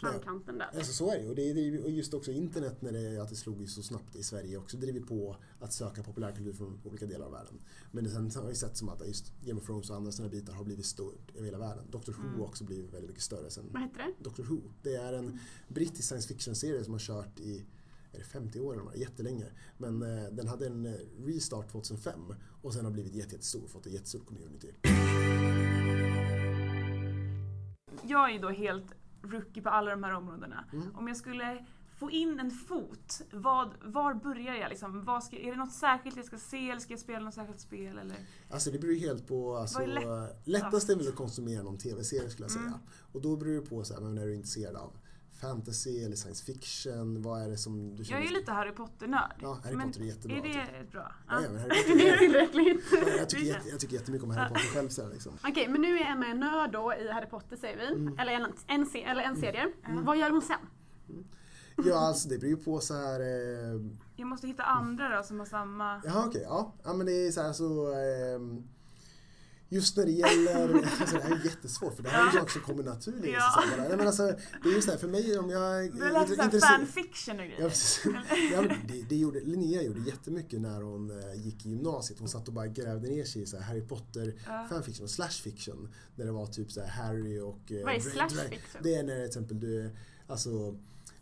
[0.00, 0.70] Framkanten där.
[0.74, 1.28] Alltså så är det.
[1.28, 4.16] Och, det är, och just också internet, när det, att det slog ju så snabbt
[4.16, 7.54] i Sverige också driver på att söka populärkultur från olika delar av världen.
[7.92, 10.52] Men sen har jag sett som att just Game of Thrones och andra sådana bitar
[10.52, 11.84] har blivit stort över hela världen.
[11.90, 12.38] Doctor Who Mm.
[12.40, 14.24] har också blivit väldigt mycket större sen Vad heter det?
[14.24, 14.56] Doctor Who.
[14.82, 17.64] Det är en brittisk science fiction-serie som har kört i
[18.12, 18.96] är det 50 år eller vad?
[18.96, 19.44] jättelänge.
[19.78, 20.92] Men eh, den hade en eh,
[21.24, 22.20] restart 2005
[22.62, 24.72] och sen har blivit jätte- jättestor, fått ett jättestort community.
[28.02, 28.86] Jag är ju då helt
[29.30, 30.64] rookie på alla de här områdena.
[30.72, 30.96] Mm.
[30.96, 31.66] Om jag skulle
[31.98, 34.70] få in en fot, vad, var börjar jag?
[34.70, 35.04] Liksom?
[35.04, 37.60] Vad ska, är det något särskilt jag ska se eller ska jag spela något särskilt
[37.60, 37.98] spel?
[37.98, 38.16] Eller?
[38.50, 39.56] Alltså det beror ju helt på...
[39.56, 40.90] Alltså, Vad är lättast?
[40.90, 42.66] är väl att konsumera någon tv-serie skulle jag säga.
[42.66, 42.78] Mm.
[43.12, 44.92] Och då beror det på så här, men är du intresserad av
[45.40, 47.22] fantasy eller science fiction?
[47.22, 48.20] Vad är det som du Jag känner?
[48.20, 49.34] är ju lite Harry Potter-nörd.
[49.42, 50.36] Ja, Harry Men Potter är jättebra.
[50.36, 50.92] Är det typ.
[50.92, 51.12] bra?
[51.28, 51.48] Ja, Ja.
[51.50, 52.84] men Harry Det Potter, är tillräckligt.
[52.92, 54.88] Ja, jag, tycker Det jätte, jag tycker jättemycket om Harry Potter själv.
[54.88, 55.32] Så här, liksom.
[55.48, 57.86] Okej, men nu är Emma en nörd då i Harry Potter säger vi.
[57.86, 58.18] Mm.
[58.18, 59.72] Eller, en, en, eller en serie.
[59.88, 60.04] Mm.
[60.04, 60.58] Vad gör hon sen?
[61.84, 63.20] Ja, alltså det beror ju på så här...
[63.20, 63.80] Eh,
[64.16, 66.00] Jag måste hitta andra då som har samma...
[66.04, 66.74] Jaha okej, ja.
[66.84, 66.92] ja.
[66.92, 67.92] men det är så här så...
[67.94, 68.68] ehm,
[69.68, 72.52] Just när det gäller, alltså det här är jättesvårt för det här är ju saker
[72.52, 73.32] som kommer naturligt.
[73.34, 73.62] Ja.
[73.78, 74.22] Nej, men alltså,
[74.62, 75.94] det är ju så här, för mig om jag...
[75.94, 77.68] Läst såhär intresserad- fanfiction och Ja, grejer.
[77.68, 78.04] precis.
[78.52, 82.18] ja, det, det gjorde, Linnea gjorde jättemycket när hon eh, gick i gymnasiet.
[82.18, 84.66] Hon satt och bara grävde ner sig i så här Harry Potter Ja.
[84.70, 85.94] fanfiction och slash fiction.
[86.14, 87.72] När det var typ så här Harry och...
[87.72, 88.80] eh, Vad är slash fiction?
[88.82, 89.90] Det är när till exempel du,
[90.26, 90.76] alltså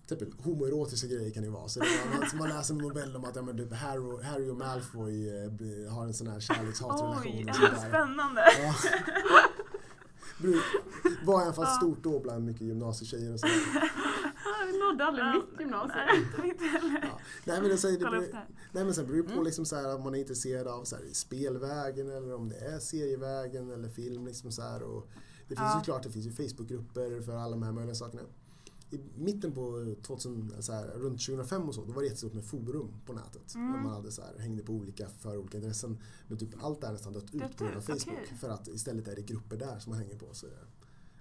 [0.09, 1.69] Typ homoerotiska grejer kan det ju vara.
[1.69, 4.51] Så det var, man, man läser en novell om att ja, men typ Harry, Harry
[4.51, 7.25] och Malfoy eh, har en sån här kärleks-hatrelation.
[7.25, 7.47] Oj,
[7.89, 8.43] spännande.
[8.63, 8.75] Ja.
[11.25, 13.55] Var i alla fall stort då bland mycket gymnasietjejer och sådär.
[14.73, 16.07] Jag nådde aldrig mitt gymnasium.
[16.39, 17.01] Nej, inte heller.
[17.03, 17.19] Ja.
[17.45, 18.27] Nej men, det, säger, det beror,
[18.73, 20.97] nej men sen beror det på liksom så här, om man är intresserad av så
[20.97, 24.27] här, spelvägen eller om det är serievägen eller film.
[24.27, 25.09] Liksom så här, och
[25.49, 25.79] det finns Ja.
[25.79, 28.23] ju klart, det finns ju Facebookgrupper för alla de här möjliga sakerna.
[28.95, 32.45] I mitten på 2000, så här, runt 2005 och så, då var det jättestort med
[32.45, 33.55] forum på nätet.
[33.55, 33.73] Mm.
[33.73, 35.99] Där man hade så här, hängde på olika för olika intressen.
[36.29, 38.03] Men typ allt det här är nästan dött ut Dött på grund av Facebook.
[38.23, 38.37] okej.
[38.41, 40.27] För att istället är det grupper där som man hänger på.
[40.33, 40.47] Så,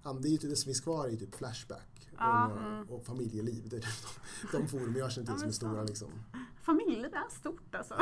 [0.03, 2.61] ja, det, är ju typ, det som finns kvar är ju typ Flashback Ja, och,
[2.61, 2.89] mm.
[2.89, 3.69] och familjeliv.
[3.69, 3.89] Det är typ
[4.51, 5.83] de, de forum jag känner till Ja, som är stora.
[5.83, 6.09] Liksom.
[6.61, 7.95] Familjeliv är stort alltså.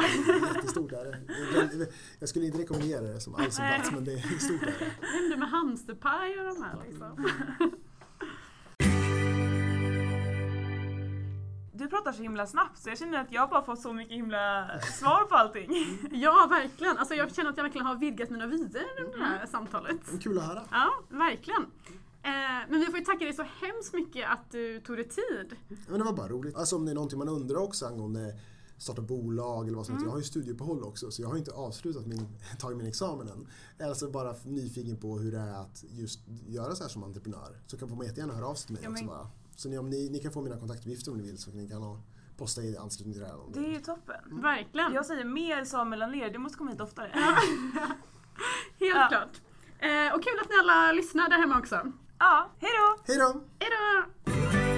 [0.55, 1.88] Jättestort är det.
[2.19, 3.76] Jag- skulle inte rekommendera det som alls Nej.
[3.80, 5.07] plats men det är stort är det.
[5.07, 7.26] Hängde med hamsterpaj och de här liksom.
[11.82, 14.69] Du pratar så himla snabbt så jag känner att jag bara fått så mycket himla
[14.99, 15.69] svar på allting.
[16.11, 16.97] Ja, verkligen.
[16.97, 19.97] Alltså, jag känner att jag verkligen har vidgat mina vyer i det här samtalet.
[20.09, 20.63] Men Kul att höra.
[20.71, 21.61] Ja, verkligen.
[22.23, 22.32] Eh,
[22.69, 25.55] men vi får ju tacka dig så hemskt mycket att du tog dig tid.
[25.88, 26.55] Men det var bara roligt.
[26.55, 28.36] Alltså om det är någonting man undrar också angående
[28.77, 30.05] starta bolag eller vad som helst.
[30.05, 32.27] Jag har ju studieuppehåll också så jag har inte avslutat min,
[32.59, 33.47] tagit min examen än.
[33.77, 37.03] Jag är alltså bara nyfiken på hur det är att just göra så här som
[37.03, 37.57] entreprenör.
[37.67, 39.27] Så kan man jättegärna höra av sig till mig Ja, också bara.
[39.62, 41.82] Så ni, om ni, ni kan få mina kontaktuppgifter om ni vill så ni kan
[41.82, 41.97] ha,
[42.38, 43.39] posta i anslutning till det här.
[43.45, 44.41] om Det är ju toppen.
[44.41, 44.93] Verkligen.
[44.93, 47.12] Jag säger mer Samuel Anér, du måste komma hit oftare.
[48.80, 49.07] Helt Ja.
[49.09, 49.41] klart.
[49.80, 51.91] Eh, och kul att ni alla lyssnar där hemma också.
[52.20, 52.97] Ja, hejdå!
[53.07, 53.41] Hej då!
[53.59, 54.70] Hejdå!